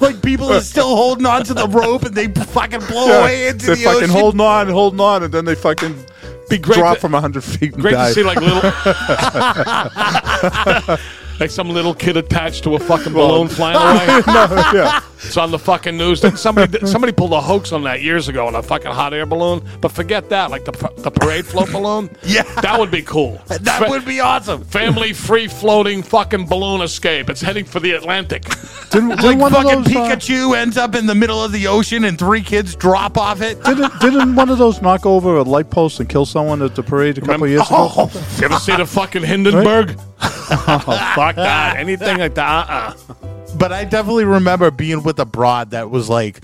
like 0.00 0.20
people 0.22 0.52
are 0.52 0.60
still 0.60 0.94
holding 0.96 1.26
on 1.26 1.42
to 1.44 1.54
the 1.54 1.66
rope 1.68 2.02
and 2.04 2.14
they 2.14 2.28
fucking 2.28 2.80
blow 2.86 3.20
away 3.22 3.48
into 3.48 3.66
the 3.66 3.72
air. 3.72 3.76
They're 3.76 3.76
the 3.76 3.84
fucking 3.84 4.02
ocean. 4.04 4.10
holding 4.20 4.40
on, 4.40 4.68
holding 4.68 5.00
on, 5.00 5.22
and 5.24 5.32
then 5.34 5.44
they 5.46 5.54
fucking 5.54 5.96
Be 6.50 6.58
great 6.58 6.78
drop 6.78 6.96
to- 6.96 7.00
from 7.00 7.12
hundred 7.14 7.42
feet 7.44 7.72
and 7.72 7.80
Great 7.82 7.92
die. 7.94 8.08
to 8.08 8.14
see 8.14 8.22
like 8.22 8.38
little, 8.40 8.60
like 11.40 11.50
some 11.50 11.68
little 11.70 11.94
kid 11.94 12.16
attached 12.16 12.64
to 12.64 12.74
a 12.74 12.78
fucking 12.78 13.12
balloon 13.12 13.48
flying 13.48 13.76
away. 13.76 14.22
no, 14.26 14.70
yeah. 14.74 15.00
It's 15.26 15.36
on 15.38 15.50
the 15.50 15.58
fucking 15.58 15.96
news. 15.96 16.20
Then 16.20 16.36
somebody 16.36 16.86
somebody 16.86 17.12
pulled 17.12 17.32
a 17.32 17.40
hoax 17.40 17.72
on 17.72 17.82
that 17.84 18.02
years 18.02 18.28
ago 18.28 18.46
on 18.46 18.54
a 18.54 18.62
fucking 18.62 18.90
hot 18.92 19.14
air 19.14 19.24
balloon. 19.24 19.62
But 19.80 19.90
forget 19.92 20.28
that, 20.28 20.50
like 20.50 20.64
the 20.66 20.72
the 20.98 21.10
parade 21.10 21.46
float 21.46 21.72
balloon. 21.72 22.10
Yeah. 22.24 22.42
that 22.60 22.78
would 22.78 22.90
be 22.90 23.02
cool. 23.02 23.40
That 23.48 23.82
Fa- 23.84 23.88
would 23.90 24.04
be 24.04 24.20
awesome. 24.20 24.64
family 24.64 25.12
free 25.12 25.48
floating 25.48 26.02
fucking 26.02 26.46
balloon 26.46 26.80
escape. 26.82 27.30
It's 27.30 27.40
heading 27.40 27.64
for 27.64 27.80
the 27.80 27.92
Atlantic. 27.92 28.44
Didn't, 28.90 29.10
Like 29.10 29.20
didn't 29.20 29.38
one 29.38 29.52
fucking 29.52 29.78
of 29.78 29.84
those, 29.84 29.96
uh, 29.96 30.00
Pikachu 30.16 30.56
ends 30.56 30.76
up 30.76 30.94
in 30.94 31.06
the 31.06 31.14
middle 31.14 31.42
of 31.42 31.52
the 31.52 31.66
ocean 31.68 32.04
and 32.04 32.18
three 32.18 32.42
kids 32.42 32.74
drop 32.76 33.16
off 33.18 33.40
it. 33.40 33.62
didn't, 33.64 33.92
didn't 34.00 34.34
one 34.36 34.50
of 34.50 34.58
those 34.58 34.80
knock 34.82 35.06
over 35.06 35.36
a 35.38 35.42
light 35.42 35.70
post 35.70 36.00
and 36.00 36.08
kill 36.08 36.26
someone 36.26 36.60
at 36.62 36.74
the 36.74 36.82
parade 36.82 37.18
a 37.18 37.20
couple 37.22 37.44
of 37.44 37.50
years 37.50 37.66
ago? 37.66 37.88
Oh, 37.96 38.10
You 38.38 38.44
ever 38.44 38.58
see 38.58 38.76
the 38.76 38.86
fucking 38.86 39.22
Hindenburg? 39.22 39.98
oh, 40.68 41.12
fuck 41.14 41.36
that. 41.36 41.76
Anything 41.76 42.18
like 42.18 42.34
that? 42.34 42.68
Uh-uh. 42.68 43.14
but 43.56 43.72
I 43.72 43.84
definitely 43.84 44.24
remember 44.24 44.70
being 44.70 45.02
with 45.02 45.18
a 45.20 45.24
broad 45.26 45.70
that 45.70 45.90
was 45.90 46.08
like 46.08 46.40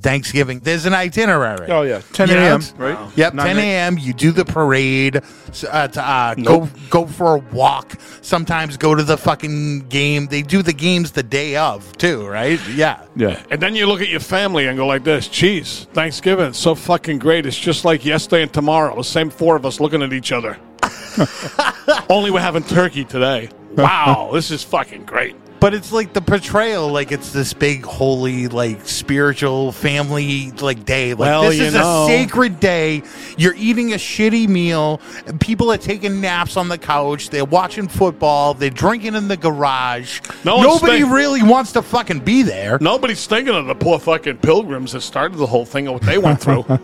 Thanksgiving. 0.00 0.60
There's 0.60 0.86
an 0.86 0.94
itinerary. 0.94 1.66
Oh 1.70 1.82
yeah, 1.82 2.02
10 2.12 2.30
a.m. 2.30 2.60
it's- 2.60 2.72
Right? 2.78 2.96
Yep, 3.16 3.34
Nine 3.34 3.46
10 3.56 3.58
a.m. 3.58 3.98
You 3.98 4.12
do 4.12 4.30
the 4.30 4.44
parade. 4.44 5.16
Uh, 5.68 5.88
to, 5.88 6.00
uh, 6.08 6.34
Go 6.36 6.68
go 6.88 7.06
for 7.06 7.34
a 7.36 7.38
walk. 7.52 7.98
Sometimes 8.22 8.76
go 8.76 8.94
to 8.94 9.02
the 9.02 9.16
fucking 9.16 9.88
game. 9.88 10.26
They 10.26 10.42
do 10.42 10.62
the 10.62 10.72
games 10.72 11.10
the 11.12 11.24
day 11.24 11.56
of 11.56 11.96
too, 11.98 12.26
right? 12.28 12.60
Yeah. 12.68 13.02
Yeah. 13.16 13.42
And 13.50 13.60
then 13.60 13.74
you 13.74 13.86
look 13.86 14.00
at 14.00 14.08
your 14.08 14.20
family 14.20 14.66
and 14.68 14.76
go 14.78 14.86
like 14.86 15.02
this, 15.02 15.26
geez, 15.26 15.88
Thanksgiving, 15.92 16.46
it's 16.46 16.58
so 16.58 16.76
fucking 16.76 17.18
great. 17.18 17.44
It's 17.46 17.58
just 17.58 17.84
like 17.84 18.04
yesterday 18.04 18.42
and 18.42 18.52
tomorrow. 18.52 18.94
The 18.94 19.02
same 19.02 19.30
four 19.30 19.56
of 19.56 19.66
us 19.66 19.80
looking 19.80 20.02
at 20.02 20.12
each 20.12 20.30
other. 20.30 20.58
Only 22.10 22.30
we're 22.30 22.40
having 22.40 22.62
turkey 22.64 23.04
today. 23.04 23.50
Wow, 23.76 24.30
this 24.32 24.50
is 24.50 24.64
fucking 24.64 25.04
great. 25.04 25.36
But 25.60 25.74
it's 25.74 25.90
like 25.90 26.12
the 26.12 26.20
portrayal, 26.20 26.88
like 26.88 27.10
it's 27.10 27.32
this 27.32 27.52
big, 27.52 27.84
holy, 27.84 28.46
like 28.46 28.86
spiritual 28.86 29.72
family, 29.72 30.52
like 30.52 30.84
day. 30.84 31.10
Like 31.14 31.18
Well, 31.18 31.42
this 31.42 31.58
you 31.58 31.64
is 31.64 31.74
know. 31.74 32.04
a 32.04 32.06
sacred 32.06 32.60
day. 32.60 33.02
You're 33.36 33.56
eating 33.56 33.92
a 33.92 33.96
shitty 33.96 34.46
meal. 34.48 35.00
And 35.26 35.40
people 35.40 35.72
are 35.72 35.76
taking 35.76 36.20
naps 36.20 36.56
on 36.56 36.68
the 36.68 36.78
couch. 36.78 37.30
They're 37.30 37.44
watching 37.44 37.88
football. 37.88 38.54
They're 38.54 38.70
drinking 38.70 39.16
in 39.16 39.26
the 39.26 39.36
garage. 39.36 40.20
No 40.44 40.58
one's 40.58 40.80
Nobody 40.80 41.02
really 41.02 41.42
wants 41.42 41.72
to 41.72 41.82
fucking 41.82 42.20
be 42.20 42.42
there. 42.42 42.78
Nobody's 42.80 43.26
thinking 43.26 43.56
of 43.56 43.66
the 43.66 43.74
poor 43.74 43.98
fucking 43.98 44.38
pilgrims 44.38 44.92
that 44.92 45.00
started 45.00 45.38
the 45.38 45.46
whole 45.46 45.64
thing 45.64 45.88
and 45.88 45.94
what 45.94 46.02
they 46.04 46.18
went 46.18 46.40
through. 46.40 46.64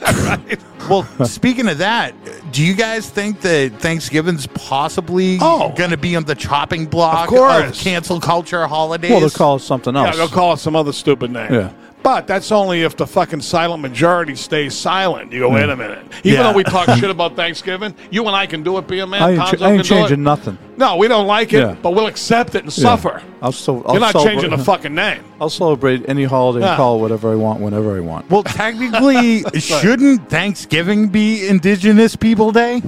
right? 0.00 0.58
Well, 0.88 1.02
speaking 1.26 1.68
of 1.68 1.78
that, 1.78 2.14
do 2.52 2.62
you 2.64 2.74
guys 2.74 3.10
think 3.10 3.40
that 3.40 3.72
Thanksgiving's 3.80 4.46
possibly 4.48 5.38
Oh. 5.40 5.72
going 5.76 5.90
to 5.90 5.96
be 5.96 6.14
on 6.16 6.24
the 6.24 6.34
chopping 6.34 6.86
block 6.86 7.24
Of 7.24 7.34
course. 7.36 7.82
cancel 7.82 8.20
culture 8.20 8.66
holidays? 8.66 9.10
Well, 9.10 9.20
they'll 9.20 9.30
call 9.30 9.56
it 9.56 9.60
something 9.60 9.94
Yeah, 9.94 10.06
else. 10.08 10.16
they'll 10.16 10.28
call 10.28 10.52
it 10.52 10.58
some 10.58 10.76
other 10.76 10.92
stupid 10.92 11.32
name. 11.32 11.52
Yeah. 11.52 11.70
But 12.06 12.28
that's 12.28 12.52
only 12.52 12.82
if 12.82 12.96
the 12.96 13.04
fucking 13.04 13.40
silent 13.40 13.82
majority 13.82 14.36
stays 14.36 14.76
silent. 14.76 15.32
You 15.32 15.40
go, 15.40 15.48
wait 15.48 15.68
a 15.68 15.72
hmm. 15.72 15.80
minute. 15.80 16.06
Even 16.22 16.38
Yeah. 16.38 16.42
though 16.44 16.52
we 16.52 16.62
talk 16.62 16.88
shit 17.00 17.10
about 17.10 17.34
Thanksgiving, 17.34 17.96
you 18.12 18.24
and 18.28 18.36
I 18.36 18.46
can 18.46 18.62
do 18.62 18.78
it, 18.78 18.86
be 18.86 19.00
a 19.00 19.06
man. 19.08 19.20
I 19.20 19.30
ain't, 19.32 19.40
Tonzo 19.40 19.58
ch- 19.58 19.62
I 19.62 19.72
ain't 19.72 19.84
can 19.84 19.88
do 19.88 19.94
it. 19.94 19.98
changing 20.02 20.22
nothing. 20.22 20.56
No, 20.76 20.98
we 20.98 21.08
don't 21.08 21.26
like 21.26 21.52
it, 21.52 21.62
Yeah. 21.62 21.74
but 21.82 21.96
we'll 21.96 22.06
accept 22.06 22.54
it 22.54 22.62
and 22.62 22.78
Yeah. 22.78 22.84
suffer. 22.84 23.22
I'll 23.42 23.50
so 23.50 23.82
I'll 23.82 23.94
You're 23.94 24.00
not 24.00 24.12
celebrate- 24.12 24.34
changing 24.34 24.50
the 24.50 24.64
fucking 24.72 24.94
name. 24.94 25.18
I'll 25.40 25.50
celebrate 25.50 26.08
any 26.08 26.22
holiday 26.22 26.60
Yeah. 26.60 26.68
and 26.68 26.76
call 26.76 26.98
it 26.98 27.00
whatever 27.00 27.32
I 27.32 27.34
want 27.34 27.58
whenever 27.60 27.96
I 27.96 28.00
want. 28.00 28.30
Well, 28.30 28.44
technically, 28.44 29.42
shouldn't 29.58 30.30
Thanksgiving 30.30 31.08
be 31.08 31.48
Indigenous 31.48 32.14
People 32.14 32.52
Day? 32.52 32.82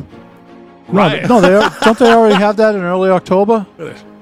Right. 0.87 1.28
No, 1.28 1.40
they 1.40 1.54
are, 1.54 1.74
don't 1.83 1.98
they 1.98 2.12
already 2.12 2.37
have 2.37 2.57
that 2.59 2.76
in 2.76 2.83
early 2.83 3.11
October? 3.11 3.66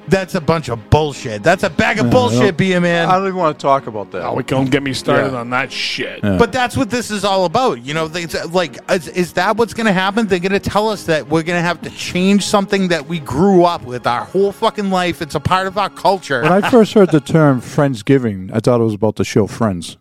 That's 0.08 0.34
a 0.34 0.40
bunch 0.40 0.68
of 0.68 0.88
bullshit. 0.90 1.42
That's 1.42 1.62
a 1.64 1.70
bag 1.70 1.98
of 1.98 2.10
bullshit, 2.10 2.56
be 2.56 2.72
a 2.72 2.76
I 2.76 2.80
man. 2.80 3.08
I 3.08 3.18
don't 3.18 3.26
even 3.26 3.38
want 3.38 3.58
to 3.58 3.62
talk 3.62 3.86
about 3.86 4.12
that. 4.12 4.22
Oh, 4.24 4.34
we 4.34 4.42
don't 4.44 4.70
get 4.70 4.82
me 4.82 4.92
started 4.92 5.32
Yeah. 5.32 5.38
on 5.40 5.50
that 5.50 5.72
shit. 5.72 6.20
Yeah. 6.22 6.38
But 6.38 6.52
that's 6.52 6.76
what 6.76 6.90
this 6.90 7.10
is 7.10 7.24
all 7.24 7.44
about. 7.44 7.82
You 7.84 7.94
know, 7.94 8.06
they, 8.06 8.22
it's 8.22 8.34
uh, 8.34 8.46
like, 8.52 8.78
is, 8.90 9.08
is 9.08 9.32
that 9.34 9.56
what's 9.56 9.74
going 9.74 9.86
to 9.86 9.92
happen? 9.92 10.26
They're 10.26 10.38
going 10.38 10.52
to 10.52 10.60
tell 10.60 10.88
us 10.88 11.04
that 11.04 11.26
we're 11.28 11.42
going 11.42 11.58
to 11.58 11.66
have 11.66 11.82
to 11.82 11.90
change 11.90 12.44
something 12.44 12.88
that 12.88 13.06
we 13.08 13.18
grew 13.20 13.64
up 13.64 13.82
with 13.82 14.06
our 14.06 14.24
whole 14.24 14.52
fucking 14.52 14.90
life. 14.90 15.20
It's 15.22 15.34
a 15.34 15.40
part 15.40 15.66
of 15.66 15.76
our 15.76 15.90
culture. 15.90 16.42
When 16.42 16.52
I 16.52 16.70
first 16.70 16.94
heard 16.94 17.10
the 17.10 17.20
term 17.20 17.60
Friendsgiving, 17.60 18.50
I 18.52 18.60
thought 18.60 18.80
it 18.80 18.84
was 18.84 18.94
about 18.94 19.16
the 19.16 19.24
show 19.24 19.46
Friends. 19.46 19.96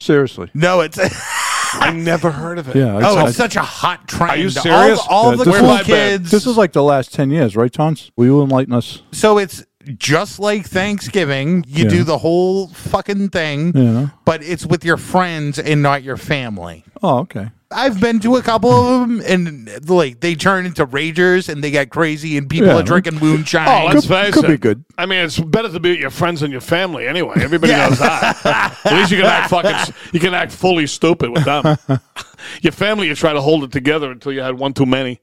Seriously. 0.00 0.50
No, 0.54 0.80
it's 0.80 0.98
I 1.74 1.92
never 1.92 2.30
heard 2.30 2.58
of 2.58 2.68
it. 2.68 2.76
Yeah. 2.76 3.00
oh, 3.02 3.16
I- 3.16 3.28
it's 3.28 3.36
such 3.36 3.56
a 3.56 3.62
hot 3.62 4.06
trend. 4.08 4.30
Are 4.30 4.36
you 4.36 4.44
All- 4.46 4.50
serious? 4.50 5.00
All, 5.08 5.30
Yeah, 5.30 5.36
the 5.36 5.44
cool 5.44 5.70
is- 5.76 5.86
kids. 5.86 6.30
this 6.30 6.46
is 6.46 6.56
like 6.56 6.72
the 6.72 6.82
last 6.82 7.12
10 7.14 7.30
years, 7.30 7.56
right, 7.56 7.72
Tons? 7.72 8.10
Will 8.16 8.26
you 8.26 8.42
enlighten 8.42 8.72
us? 8.72 9.02
so 9.12 9.38
it's 9.38 9.64
just 9.98 10.38
like 10.38 10.64
Thanksgiving. 10.66 11.64
You 11.66 11.84
Yeah. 11.84 11.90
do 11.90 12.04
the 12.04 12.18
whole 12.18 12.68
fucking 12.68 13.30
thing, 13.30 13.72
Yeah. 13.74 14.08
but 14.24 14.42
it's 14.42 14.64
with 14.64 14.84
your 14.84 14.96
friends 14.96 15.58
and 15.58 15.82
not 15.82 16.02
your 16.04 16.16
family. 16.16 16.84
Oh, 17.02 17.18
okay. 17.20 17.48
I've 17.74 18.00
been 18.00 18.20
to 18.20 18.36
a 18.36 18.42
couple 18.42 18.70
of 18.70 19.00
them, 19.08 19.20
and 19.26 19.88
like 19.90 20.20
they 20.20 20.34
turn 20.34 20.66
into 20.66 20.86
ragers 20.86 21.48
and 21.48 21.62
they 21.64 21.70
get 21.70 21.90
crazy, 21.90 22.36
and 22.38 22.48
people 22.48 22.68
Yeah. 22.68 22.76
are 22.78 22.82
drinking 22.82 23.16
moonshine. 23.16 23.66
Oh, 23.68 23.86
let's 23.86 24.06
Could- 24.06 24.14
face 24.14 24.34
could 24.34 24.44
it. 24.44 24.48
be 24.48 24.56
good. 24.58 24.84
I 24.98 25.06
mean, 25.06 25.24
it's 25.24 25.38
better 25.38 25.68
to 25.70 25.80
be 25.80 25.90
with 25.90 25.98
your 26.00 26.10
friends 26.10 26.42
and 26.42 26.52
your 26.52 26.60
family 26.60 27.06
anyway. 27.08 27.34
Everybody 27.40 27.72
Yeah. 27.72 27.88
knows 27.88 27.98
that. 27.98 28.76
At 28.84 28.92
least 28.94 29.10
you 29.10 29.16
can 29.18 29.26
act 29.26 29.50
fucking. 29.50 29.94
You 30.12 30.20
can 30.20 30.34
act 30.34 30.52
fully 30.52 30.86
stupid 30.86 31.30
with 31.30 31.44
them. 31.44 31.76
your 32.62 32.72
family, 32.72 33.08
you 33.08 33.14
try 33.14 33.32
to 33.32 33.40
hold 33.40 33.64
it 33.64 33.72
together 33.72 34.10
until 34.10 34.32
you 34.32 34.40
had 34.40 34.54
one 34.58 34.72
too 34.72 34.86
many. 34.86 35.20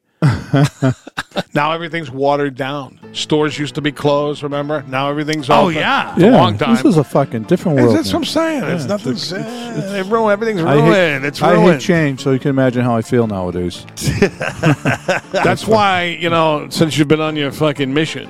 now 1.53 1.71
everything's 1.71 2.09
watered 2.11 2.55
down. 2.55 2.99
Stores 3.13 3.57
used 3.57 3.75
to 3.75 3.81
be 3.81 3.91
closed. 3.91 4.43
Remember? 4.43 4.83
Now 4.87 5.09
everything's 5.09 5.49
Oh, 5.49 5.63
open. 5.63 5.75
yeah. 5.75 6.15
For 6.15 6.25
a 6.25 6.29
long 6.31 6.57
time. 6.57 6.75
This 6.75 6.85
is 6.85 6.97
a 6.97 7.03
fucking 7.03 7.43
different 7.43 7.79
world. 7.79 7.95
That's 7.95 8.11
what 8.13 8.19
I'm 8.19 8.25
saying. 8.25 8.63
it's 8.63 8.85
nothing. 8.85 9.13
it's- 9.13 9.31
it's- 9.31 9.45
eh, 9.85 9.91
they 9.93 10.01
ruin- 10.03 10.31
everything's 10.31 10.61
I 10.61 10.73
ruined. 10.75 10.93
hate, 10.93 11.25
it's 11.25 11.41
I 11.41 11.59
hate 11.59 11.79
change, 11.81 12.21
so 12.21 12.31
you 12.31 12.39
can 12.39 12.49
imagine 12.49 12.83
how 12.83 12.95
I 12.95 13.01
feel 13.01 13.27
nowadays. 13.27 13.85
That's 15.31 15.65
why 15.67 16.17
you 16.19 16.29
know, 16.29 16.67
since 16.69 16.97
you've 16.97 17.07
been 17.07 17.21
on 17.21 17.35
your 17.35 17.51
fucking 17.51 17.93
mission, 17.93 18.29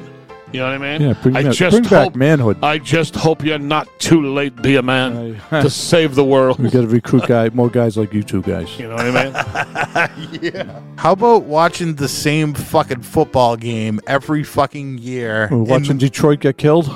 you 0.51 0.59
know 0.59 0.65
what 0.65 0.75
I 0.81 0.97
mean. 0.97 1.01
Yeah, 1.09 1.13
bring 1.21 1.35
I 1.35 1.43
back- 1.43 1.53
just 1.53 1.71
bring 1.77 1.83
back 1.83 2.03
hope, 2.05 2.15
manhood. 2.15 2.57
I 2.63 2.77
just 2.77 3.15
hope 3.15 3.43
you're 3.43 3.59
not 3.59 3.87
too 3.99 4.33
late, 4.33 4.55
to 4.57 4.61
be 4.63 4.75
a 4.77 4.81
man, 4.81 5.39
I- 5.51 5.61
to 5.61 5.69
save 5.69 6.15
the 6.15 6.23
world. 6.23 6.59
We 6.59 6.69
got 6.69 6.81
to 6.81 6.87
recruit 6.87 7.27
guy, 7.27 7.49
more 7.49 7.69
guys 7.69 7.97
like 7.97 8.13
you 8.13 8.23
two 8.23 8.41
guys. 8.41 8.77
You 8.79 8.87
know 8.89 8.95
what 8.95 9.05
I 9.05 9.23
mean? 9.25 10.39
Yeah. 10.41 10.79
How 10.97 11.13
about 11.13 11.43
watching 11.43 11.95
the 11.95 12.07
same 12.07 12.53
fucking 12.53 13.01
football 13.01 13.55
game 13.57 13.99
every 14.07 14.43
fucking 14.43 14.97
year? 14.99 15.47
We're 15.51 15.57
watching 15.63 15.91
And- 15.91 15.99
Detroit 15.99 16.39
get 16.41 16.57
killed. 16.57 16.85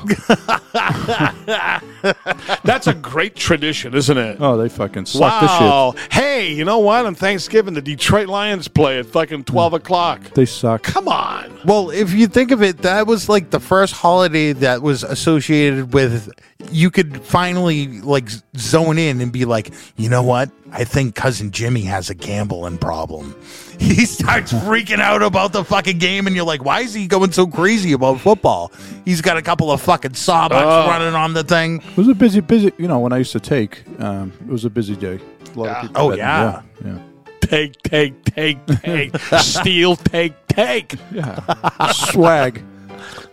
That's 2.63 2.87
a 2.87 2.93
great 2.93 3.35
tradition, 3.35 3.93
isn't 3.93 4.17
it? 4.17 4.37
Oh, 4.39 4.57
they 4.57 4.69
fucking 4.69 5.05
suck 5.05 5.41
the 5.41 5.47
shit. 5.47 5.61
wow. 5.61 5.95
Hey, 6.11 6.51
you 6.53 6.65
know 6.65 6.79
what? 6.79 7.05
On 7.05 7.15
Thanksgiving, 7.15 7.73
the 7.73 7.81
Detroit 7.81 8.27
Lions 8.27 8.67
play 8.67 8.99
at 8.99 9.05
fucking 9.05 9.43
12 9.45 9.73
o'clock. 9.73 10.21
They 10.33 10.45
suck. 10.45 10.83
Come 10.83 11.07
on. 11.07 11.59
Well, 11.65 11.89
if 11.91 12.11
you 12.13 12.27
think 12.27 12.51
of 12.51 12.61
it, 12.61 12.79
that 12.79 13.07
was 13.07 13.29
like 13.29 13.42
the 13.51 13.59
first 13.59 13.93
holiday 13.93 14.53
that 14.53 14.81
was 14.81 15.03
associated 15.03 15.93
with 15.93 16.29
you 16.71 16.89
could 16.91 17.21
finally 17.21 17.99
like 18.01 18.29
zone 18.57 18.97
in 18.97 19.21
and 19.21 19.31
be 19.31 19.45
like, 19.45 19.73
you 19.97 20.09
know 20.09 20.23
what? 20.23 20.49
I 20.71 20.83
think 20.85 21.15
cousin 21.15 21.51
Jimmy 21.51 21.81
has 21.81 22.09
a 22.09 22.15
gambling 22.15 22.77
problem. 22.77 23.35
He 23.79 24.05
starts 24.05 24.53
freaking 24.53 24.99
out 24.99 25.23
about 25.23 25.51
the 25.51 25.65
fucking 25.65 25.97
game, 25.97 26.27
and 26.27 26.35
you're 26.35 26.45
like, 26.45 26.63
why 26.63 26.81
is 26.81 26.93
he 26.93 27.07
going 27.07 27.31
so 27.33 27.47
crazy 27.47 27.91
about 27.91 28.21
football? 28.21 28.71
He's 29.03 29.19
got 29.19 29.35
a 29.35 29.41
couple 29.41 29.71
of 29.71 29.81
fucking 29.81 30.11
sawbucks 30.11 30.51
Oh. 30.85 30.87
running 30.87 31.15
on 31.15 31.33
the 31.33 31.43
thing. 31.43 31.81
It 31.81 31.97
was 31.97 32.07
a 32.07 32.13
busy, 32.13 32.39
busy. 32.39 32.71
You 32.77 32.87
know, 32.87 32.99
when 32.99 33.11
I 33.11 33.17
used 33.17 33.31
to 33.33 33.39
take, 33.41 33.83
um, 33.99 34.31
it 34.41 34.47
was 34.51 34.63
a 34.63 34.69
busy 34.69 34.95
day. 34.95 35.19
A 35.55 35.59
lot 35.59 35.65
Yeah. 35.65 35.75
of 35.75 35.81
people. 35.87 36.01
Oh, 36.01 36.09
betting. 36.09 36.19
yeah. 36.23 36.61
yeah, 36.85 36.99
Take, 37.41 37.81
take, 37.83 38.23
take, 38.25 38.65
take. 38.67 39.17
Steal, 39.39 39.95
take, 39.97 40.33
take. 40.47 40.95
yeah. 41.11 41.39
yeah. 41.79 41.91
Swag. 41.91 42.63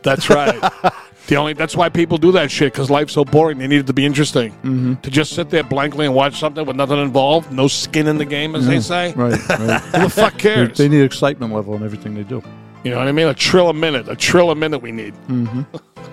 That's 0.03 0.31
right. 0.31 0.61
the 1.27 1.37
only 1.37 1.53
that's 1.53 1.77
why 1.77 1.89
people 1.89 2.19
do 2.19 2.33
that 2.33 2.51
shit 2.51 2.73
because 2.73 2.91
life's 2.91 3.13
so 3.13 3.25
boring. 3.25 3.59
They 3.59 3.67
need 3.67 3.81
it 3.81 3.87
to 3.87 3.93
be 3.93 4.05
interesting. 4.05 4.53
Mm-hmm. 4.53 4.95
To 4.97 5.11
just 5.11 5.33
sit 5.33 5.51
there 5.51 5.63
blankly 5.63 6.07
and 6.07 6.15
watch 6.15 6.39
something 6.39 6.65
with 6.67 6.77
nothing 6.77 6.99
involved, 6.99 7.53
no 7.53 7.69
skin 7.69 8.07
in 8.07 8.19
the 8.19 8.25
game, 8.25 8.55
as 8.55 8.67
they 8.67 8.81
say. 8.81 9.13
Right, 9.15 9.33
right. 9.49 9.81
Who 9.81 10.03
the 10.03 10.11
fuck 10.11 10.35
they, 10.35 10.39
cares? 10.39 10.79
they 10.79 10.89
need 10.89 11.03
excitement 11.03 11.53
level 11.53 11.75
in 11.75 11.83
everything 11.83 12.15
they 12.15 12.25
do. 12.25 12.43
you 12.85 12.91
know 12.91 12.99
what 12.99 13.09
I 13.09 13.13
mean? 13.13 13.29
A 13.29 13.35
trill 13.35 13.69
a 13.69 13.75
minute. 13.75 14.09
A 14.09 14.17
trill 14.17 14.51
a 14.51 14.55
minute. 14.55 14.81
We 14.81 14.93
need. 14.93 15.15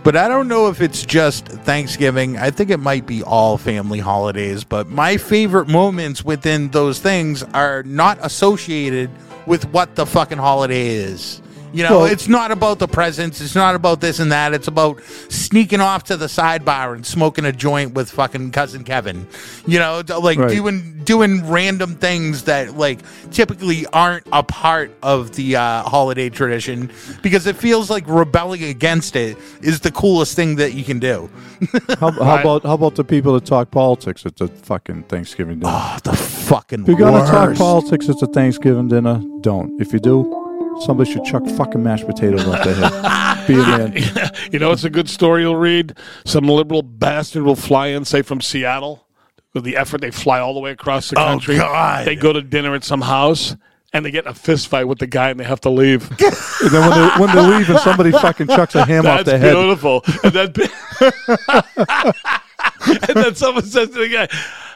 But 0.03 0.15
I 0.15 0.29
don't 0.29 0.47
know 0.47 0.69
if 0.69 0.79
it's 0.79 1.05
just 1.05 1.47
Thanksgiving. 1.47 2.37
I 2.37 2.49
think 2.49 2.69
it 2.69 2.77
might 2.79 3.05
be 3.05 3.23
all 3.23 3.57
family 3.57 3.99
holidays. 3.99 4.63
But 4.63 4.87
my 4.87 5.17
favorite 5.17 5.67
moments 5.67 6.23
within 6.23 6.69
those 6.69 6.99
things 7.01 7.43
are 7.43 7.83
not 7.83 8.17
associated 8.21 9.09
with 9.45 9.67
what 9.73 9.95
the 9.95 10.05
fucking 10.05 10.37
holiday 10.37 10.87
is. 10.87 11.41
You 11.77 11.83
know, 11.83 11.97
Well- 11.99 12.05
it's 12.05 12.27
not 12.27 12.49
about 12.51 12.79
the 12.79 12.87
presents. 12.87 13.39
It's 13.39 13.53
not 13.53 13.75
about 13.75 14.01
this 14.01 14.19
and 14.19 14.31
that. 14.31 14.51
It's 14.53 14.67
about 14.67 14.99
sneaking 15.29 15.79
off 15.79 16.05
to 16.05 16.17
the 16.17 16.25
sidebar 16.25 16.95
and 16.95 17.05
smoking 17.05 17.45
a 17.45 17.51
joint 17.51 17.93
with 17.93 18.09
fucking 18.09 18.49
cousin 18.51 18.83
Kevin. 18.83 19.27
You 19.67 19.77
know, 19.77 20.01
like 20.21 20.39
Right. 20.39 20.49
doing 20.49 20.93
doing 21.05 21.47
random 21.49 21.95
things 21.95 22.43
that 22.43 22.77
like 22.77 22.99
typically 23.31 23.85
aren't 23.93 24.25
a 24.33 24.41
part 24.43 24.91
of 25.03 25.35
the 25.35 25.55
uh, 25.55 25.83
holiday 25.83 26.29
tradition 26.29 26.89
because 27.21 27.45
it 27.47 27.55
feels 27.55 27.89
like 27.89 28.03
rebelling 28.07 28.63
against 28.63 29.15
it 29.15 29.37
is 29.61 29.79
the 29.81 29.91
coolest 29.91 30.35
thing 30.35 30.55
that 30.55 30.73
you 30.73 30.83
can 30.83 30.97
do. 30.99 31.29
How, 31.99 32.11
how 32.11 32.19
Right. 32.19 32.41
about 32.41 32.63
how 32.63 32.73
about 32.73 32.95
the 32.95 33.03
people 33.03 33.33
that 33.35 33.45
talk 33.45 33.69
politics 33.71 34.25
at 34.25 34.35
the 34.37 34.47
fucking 34.47 35.03
Thanksgiving 35.03 35.59
dinner? 35.59 35.71
Oh, 35.75 35.97
the 36.03 36.13
fucking 36.15 36.81
if 36.81 36.87
you're 36.87 36.97
gonna 36.97 37.25
talk 37.25 37.55
politics 37.55 38.09
at 38.09 38.19
the 38.19 38.27
Thanksgiving 38.27 38.87
dinner, 38.87 39.21
don't. 39.41 39.79
If 39.81 39.93
you 39.93 39.99
do, 39.99 40.46
somebody 40.85 41.11
should 41.11 41.23
chuck 41.25 41.45
fucking 41.47 41.81
mashed 41.83 42.05
potatoes 42.05 42.45
off 42.47 42.63
their 42.63 42.75
head. 42.75 43.47
Be 43.47 43.53
a 43.55 43.57
man. 43.57 43.93
You 44.51 44.59
know, 44.59 44.71
it's 44.71 44.83
a 44.85 44.89
good 44.89 45.09
story 45.09 45.41
you'll 45.41 45.55
read. 45.57 45.97
Some 46.25 46.47
liberal 46.47 46.81
bastard 46.81 47.43
will 47.43 47.55
fly 47.55 47.87
in, 47.87 48.05
say 48.05 48.21
from 48.21 48.39
Seattle. 48.41 49.05
With 49.53 49.63
the 49.63 49.75
effort, 49.77 50.01
they 50.01 50.11
fly 50.11 50.39
all 50.39 50.53
the 50.53 50.59
way 50.59 50.71
across 50.71 51.09
the 51.09 51.19
Oh, 51.19 51.25
country. 51.25 51.57
God. 51.57 52.05
They 52.05 52.15
go 52.15 52.31
to 52.33 52.41
dinner 52.41 52.75
at 52.75 52.83
some 52.83 53.01
house. 53.01 53.55
And 53.93 54.05
they 54.05 54.11
get 54.11 54.25
in 54.25 54.31
a 54.31 54.33
fist 54.33 54.67
fight 54.67 54.83
with 54.83 54.99
the 54.99 55.07
guy, 55.07 55.29
and 55.29 55.39
they 55.39 55.45
have 55.45 55.61
to 55.61 55.69
leave. 55.69 56.09
And 56.59 56.71
then 56.71 56.89
when 56.89 56.91
they 56.91 57.07
when 57.21 57.35
they 57.35 57.57
leave 57.57 57.69
and 57.69 57.79
somebody 57.79 58.11
fucking 58.11 58.47
chucks 58.47 58.75
a 58.75 58.83
ham 58.85 59.05
off 59.05 59.23
That's 59.23 59.29
their 59.29 59.37
head. 59.39 59.53
beautiful. 59.53 60.03
And 60.23 60.33
then, 60.33 60.53
and 62.85 63.15
then 63.15 63.35
someone 63.35 63.63
says 63.63 63.89
to 63.89 63.99
the 63.99 64.09
guy, 64.09 64.27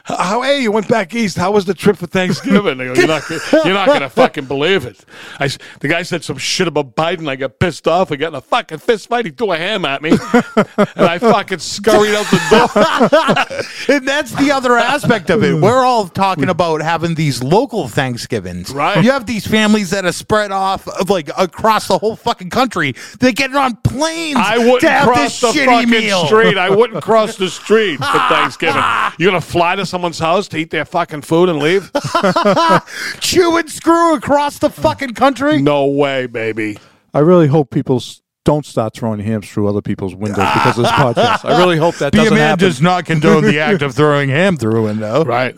"How 0.04 0.42
hey, 0.42 0.62
you 0.62 0.72
went 0.72 0.88
back 0.88 1.14
east? 1.14 1.36
How 1.36 1.52
was 1.52 1.64
the 1.64 1.74
trip 1.74 1.96
for 1.96 2.06
Thanksgiving?" 2.06 2.78
Go, 2.78 2.84
"You're 2.94 3.06
not, 3.06 3.28
you're 3.30 3.74
not 3.74 3.86
gonna 3.86 4.10
fucking 4.22 4.46
believe 4.46 4.84
it." 4.84 5.04
I, 5.38 5.48
the 5.80 5.88
guy 5.88 6.02
said 6.02 6.24
some 6.24 6.38
shit 6.38 6.68
about 6.68 6.94
Biden. 6.94 7.28
I 7.28 7.36
got 7.36 7.58
pissed 7.58 7.86
off. 7.88 8.10
We 8.10 8.16
got 8.16 8.28
in 8.28 8.34
a 8.34 8.40
fucking 8.40 8.78
fist 8.78 9.08
fight. 9.08 9.24
He 9.26 9.30
threw 9.30 9.52
a 9.52 9.56
ham 9.56 9.84
at 9.84 10.02
me, 10.02 10.10
and 10.36 11.06
I 11.06 11.18
fucking 11.18 11.58
scurried 11.58 12.14
out 12.14 12.26
the 12.26 12.40
door. 12.50 13.58
And 13.88 14.06
that's 14.06 14.32
the 14.32 14.50
other 14.52 14.76
aspect 14.76 15.28
of 15.30 15.42
it. 15.42 15.54
We're 15.54 15.84
all 15.84 16.06
talking 16.08 16.48
about 16.48 16.82
having 16.82 17.14
these 17.14 17.42
local 17.42 17.88
Thanksgivings. 17.88 18.70
Right. 18.72 19.02
You 19.04 19.10
have 19.10 19.26
these 19.26 19.46
families 19.46 19.90
that 19.90 20.04
are 20.04 20.12
spread 20.12 20.52
off 20.52 20.86
of 20.88 21.10
like 21.10 21.30
across 21.36 21.88
the 21.88 21.98
whole 21.98 22.16
fucking 22.16 22.50
country. 22.50 22.94
They 23.20 23.32
get 23.32 23.54
on 23.54 23.76
planes 23.76 24.36
I 24.38 24.58
wouldn't 24.58 24.80
to 24.80 24.90
have 24.90 25.08
cross 25.08 25.40
the 25.40 25.48
this 25.48 25.56
shitty 25.56 25.66
fucking 25.66 25.90
meal. 25.90 26.26
street. 26.26 26.58
I 26.58 26.70
wouldn't 26.70 27.02
cross 27.02 27.36
the 27.36 27.48
street 27.48 27.96
for 27.96 28.04
Thanksgiving. 28.04 28.82
You're 29.18 29.30
gonna 29.30 29.40
fly 29.40 29.76
to 29.76 29.84
someone's 29.92 30.18
house 30.18 30.48
to 30.48 30.56
eat 30.56 30.70
their 30.70 30.86
fucking 30.86 31.20
food 31.20 31.50
and 31.50 31.58
leave? 31.58 31.90
Chew 33.20 33.56
and 33.58 33.70
screw 33.70 34.14
across 34.14 34.58
the 34.58 34.70
fucking 34.70 35.12
country. 35.14 35.60
No 35.60 35.86
way, 35.86 36.26
baby. 36.26 36.78
I 37.12 37.18
really 37.18 37.46
hope 37.46 37.70
people 37.70 37.96
s- 37.96 38.22
don't 38.46 38.64
start 38.64 38.94
throwing 38.94 39.20
hams 39.20 39.48
through 39.50 39.68
other 39.68 39.82
people's 39.82 40.14
windows 40.14 40.38
because 40.54 40.78
of 40.78 40.84
this 40.84 40.92
podcast. 40.92 41.44
I 41.44 41.58
really 41.58 41.76
hope 41.76 41.96
that 41.96 42.12
Be 42.14 42.18
a 42.20 42.22
doesn't 42.22 42.38
man 42.38 42.48
happen. 42.48 42.64
does 42.66 42.80
not 42.80 43.04
condone 43.04 43.44
the 43.44 43.58
act 43.68 43.82
of 43.82 43.94
throwing 43.94 44.30
ham 44.30 44.56
through 44.56 44.80
a 44.80 44.82
window. 44.82 45.24
Right. 45.24 45.54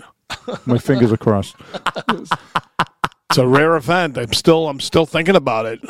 My 0.67 0.79
fingers 0.79 1.13
are 1.13 1.17
crossed. 1.17 1.55
It's 3.31 3.39
a 3.39 3.47
rare 3.47 3.75
event. 3.77 4.19
I'm 4.19 4.33
still 4.35 4.69
I'm 4.69 4.81
still 4.81 5.07
thinking 5.07 5.35
about 5.35 5.65
it. 5.67 5.81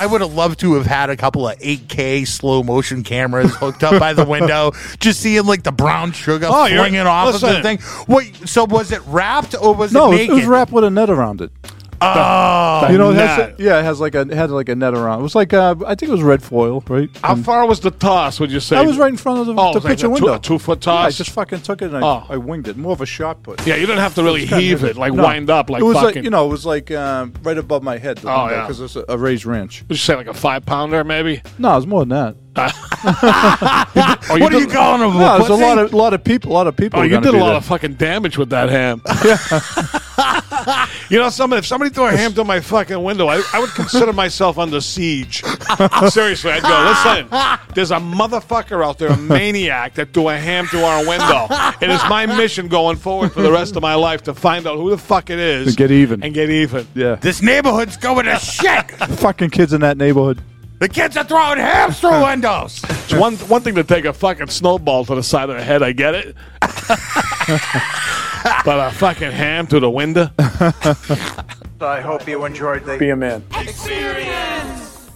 I 0.00 0.08
would 0.10 0.20
have 0.22 0.34
loved 0.34 0.58
to 0.60 0.74
have 0.74 0.86
had 0.86 1.08
a 1.08 1.16
couple 1.16 1.48
of 1.48 1.56
8K 1.58 2.26
slow 2.26 2.62
motion 2.64 3.04
cameras 3.04 3.54
hooked 3.54 3.84
up 3.84 4.00
by 4.00 4.12
the 4.12 4.24
window, 4.24 4.72
just 4.98 5.20
seeing 5.20 5.46
like 5.46 5.62
the 5.62 5.70
brown 5.72 6.10
sugar 6.12 6.46
Oh, 6.50 6.66
flinging 6.66 7.00
off 7.00 7.34
of 7.36 7.40
the 7.40 7.62
thing. 7.62 7.78
Wait, 8.08 8.34
so 8.48 8.64
was 8.64 8.90
it 8.90 9.02
wrapped 9.06 9.54
or 9.54 9.72
was 9.74 9.92
No, 9.92 10.10
it 10.12 10.14
it, 10.14 10.18
naked? 10.18 10.30
it 10.30 10.34
was 10.40 10.46
wrapped 10.46 10.72
with 10.72 10.82
a 10.84 10.90
net 10.90 11.08
around 11.10 11.40
it. 11.40 11.52
Oh, 12.00 12.88
you 12.90 12.98
know, 12.98 13.10
it 13.10 13.16
has 13.16 13.54
yeah, 13.58 13.78
it 13.80 13.84
has 13.84 14.00
like 14.00 14.14
a 14.14 14.20
it 14.22 14.30
had 14.32 14.50
like 14.50 14.68
a 14.68 14.74
net 14.74 14.94
around. 14.94 15.20
It 15.20 15.22
was 15.22 15.34
like 15.34 15.52
uh, 15.52 15.74
I 15.86 15.94
think 15.94 16.08
it 16.10 16.12
was 16.12 16.22
red 16.22 16.42
foil, 16.42 16.82
right? 16.88 17.08
How 17.22 17.32
And 17.34 17.44
far 17.44 17.66
was 17.66 17.80
the 17.80 17.90
toss? 17.90 18.38
Would 18.40 18.50
you 18.52 18.60
say? 18.60 18.76
I 18.76 18.82
was 18.82 18.98
right 18.98 19.10
in 19.10 19.16
front 19.16 19.40
of 19.40 19.46
the, 19.46 19.52
Oh, 19.54 19.56
the 19.56 19.70
it 19.70 19.74
was 19.76 19.84
like 19.84 19.90
picture 19.92 20.06
a 20.06 20.08
two- 20.08 20.12
window. 20.24 20.34
a 20.34 20.38
two-foot 20.38 20.84
Yeah, 20.86 20.92
I 20.92 21.02
toss? 21.04 21.16
just 21.18 21.30
fucking 21.30 21.60
took 21.62 21.82
it 21.82 21.86
and 21.86 21.96
I, 21.98 22.00
Oh. 22.02 22.26
I 22.28 22.36
winged 22.36 22.68
it. 22.68 22.76
More 22.76 22.92
of 22.92 23.00
a 23.00 23.06
shot 23.06 23.42
put. 23.42 23.66
Yeah, 23.66 23.76
you 23.76 23.86
didn't 23.86 24.00
have 24.02 24.14
to 24.16 24.22
really 24.22 24.44
heave 24.46 24.84
it, 24.84 24.96
like 24.96 25.12
No. 25.14 25.22
wind 25.22 25.50
up, 25.50 25.70
like 25.70 25.80
it 25.80 25.84
was 25.84 25.96
fucking. 25.96 26.16
like 26.16 26.24
you 26.24 26.30
know, 26.30 26.46
it 26.46 26.50
was 26.50 26.66
like 26.66 26.90
um, 26.90 27.32
right 27.42 27.56
above 27.58 27.82
my 27.82 27.98
head. 27.98 28.18
The 28.18 28.30
Oh, 28.30 28.48
yeah. 28.50 28.62
because 28.62 28.80
it's 28.80 28.96
a, 28.96 29.04
a 29.08 29.16
raised 29.18 29.46
ranch. 29.46 29.82
Would 29.88 29.90
you 29.96 29.96
say 29.96 30.14
like 30.16 30.26
a 30.26 30.34
five 30.34 30.66
pounder, 30.66 31.04
maybe? 31.04 31.42
No, 31.58 31.72
it 31.72 31.76
was 31.76 31.86
more 31.86 32.04
than 32.04 32.08
that. 32.10 32.36
Oh, 33.06 34.38
what 34.38 34.54
are 34.54 34.58
you 34.58 34.66
calling 34.66 35.00
them? 35.00 35.18
No, 35.18 35.36
there's 35.38 35.50
a 35.50 35.54
lot 35.54 35.76
of 35.78 35.92
lot 35.92 36.14
of 36.14 36.24
people. 36.24 36.52
A 36.52 36.54
lot 36.54 36.66
of 36.66 36.74
people. 36.76 36.98
Oh, 36.98 37.02
were 37.02 37.06
you 37.06 37.10
gonna 37.12 37.24
did 37.26 37.30
a 37.30 37.32
be 37.32 37.40
lot 37.40 37.48
there. 37.48 37.56
of 37.56 37.64
fucking 37.66 37.94
damage 37.94 38.38
with 38.38 38.50
that 38.50 38.70
ham. 38.70 39.02
You 41.10 41.18
know, 41.18 41.28
somebody 41.28 41.58
if 41.58 41.66
somebody 41.66 41.90
threw 41.90 42.06
a 42.06 42.16
ham 42.16 42.32
through 42.32 42.44
my 42.44 42.60
fucking 42.60 43.02
window, 43.02 43.26
I, 43.28 43.42
I 43.52 43.60
would 43.60 43.70
consider 43.70 44.12
myself 44.12 44.58
under 44.58 44.80
siege. 44.80 45.42
Seriously, 46.08 46.50
I'd 46.50 46.62
go, 46.62 47.20
listen, 47.28 47.74
there's 47.74 47.90
a 47.90 47.96
motherfucker 47.96 48.84
out 48.84 48.98
there, 48.98 49.08
a 49.08 49.16
maniac 49.16 49.94
that 49.94 50.14
threw 50.14 50.30
a 50.30 50.36
ham 50.36 50.66
through 50.66 50.84
our 50.84 51.06
window. 51.06 51.46
It 51.80 51.90
is 51.90 52.00
my 52.08 52.24
mission 52.26 52.68
going 52.68 52.96
forward 52.96 53.32
for 53.32 53.42
the 53.42 53.52
rest 53.52 53.76
of 53.76 53.82
my 53.82 53.94
life 53.94 54.22
to 54.24 54.34
find 54.34 54.66
out 54.66 54.78
who 54.78 54.90
the 54.90 54.98
fuck 54.98 55.28
it 55.28 55.38
is. 55.38 55.72
To 55.72 55.76
get 55.76 55.90
even. 55.90 56.22
And 56.22 56.32
get 56.32 56.48
even. 56.48 56.86
Yeah. 56.94 57.16
This 57.16 57.42
neighborhood's 57.42 57.96
going 57.98 58.24
to 58.24 58.38
shit. 58.38 58.90
Fucking 59.18 59.50
kids 59.50 59.72
in 59.72 59.82
that 59.82 59.98
neighborhood. 59.98 60.40
The 60.78 60.88
kids 60.88 61.16
are 61.16 61.24
throwing 61.24 61.58
hams 61.58 62.00
through 62.00 62.22
windows. 62.24 62.82
It's 62.84 63.14
one 63.14 63.36
one 63.36 63.62
thing 63.62 63.76
to 63.76 63.84
take 63.84 64.04
a 64.04 64.12
fucking 64.12 64.48
snowball 64.48 65.04
to 65.04 65.14
the 65.14 65.22
side 65.22 65.48
of 65.48 65.56
the 65.56 65.62
head, 65.62 65.82
I 65.82 65.92
get 65.92 66.14
it. 66.14 66.36
But 68.64 68.88
a 68.88 68.90
fucking 68.94 69.32
ham 69.32 69.66
through 69.66 69.80
the 69.80 69.90
window. 69.90 70.28
I 71.80 72.00
hope 72.00 72.28
you 72.28 72.44
enjoyed 72.44 72.84
the 72.84 72.96
Be 72.98 73.10
a 73.10 73.16
man. 73.16 73.42
experience. 73.58 75.10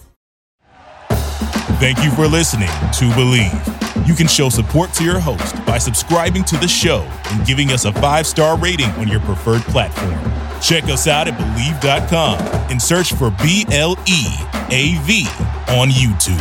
Thank 1.78 2.02
you 2.02 2.10
for 2.12 2.26
listening 2.26 2.68
to 2.68 3.04
Bleav. 3.14 4.06
You 4.08 4.14
can 4.14 4.26
show 4.26 4.48
support 4.48 4.92
to 4.94 5.04
your 5.04 5.18
host 5.20 5.54
by 5.66 5.78
subscribing 5.78 6.42
to 6.44 6.56
the 6.56 6.66
show 6.68 7.06
and 7.30 7.46
giving 7.46 7.70
us 7.70 7.84
a 7.84 7.92
five 7.92 8.26
star 8.26 8.56
rating 8.58 8.90
on 8.92 9.06
your 9.08 9.20
preferred 9.20 9.62
platform. 9.62 10.18
Check 10.60 10.84
us 10.84 11.06
out 11.06 11.28
at 11.28 11.34
Bleav.com 11.38 12.38
and 12.70 12.80
search 12.82 13.12
for 13.12 13.30
B 13.42 13.64
L 13.70 13.96
E 14.06 14.24
A 14.70 14.98
V 15.02 15.26
on 15.68 15.88
YouTube. 15.90 16.38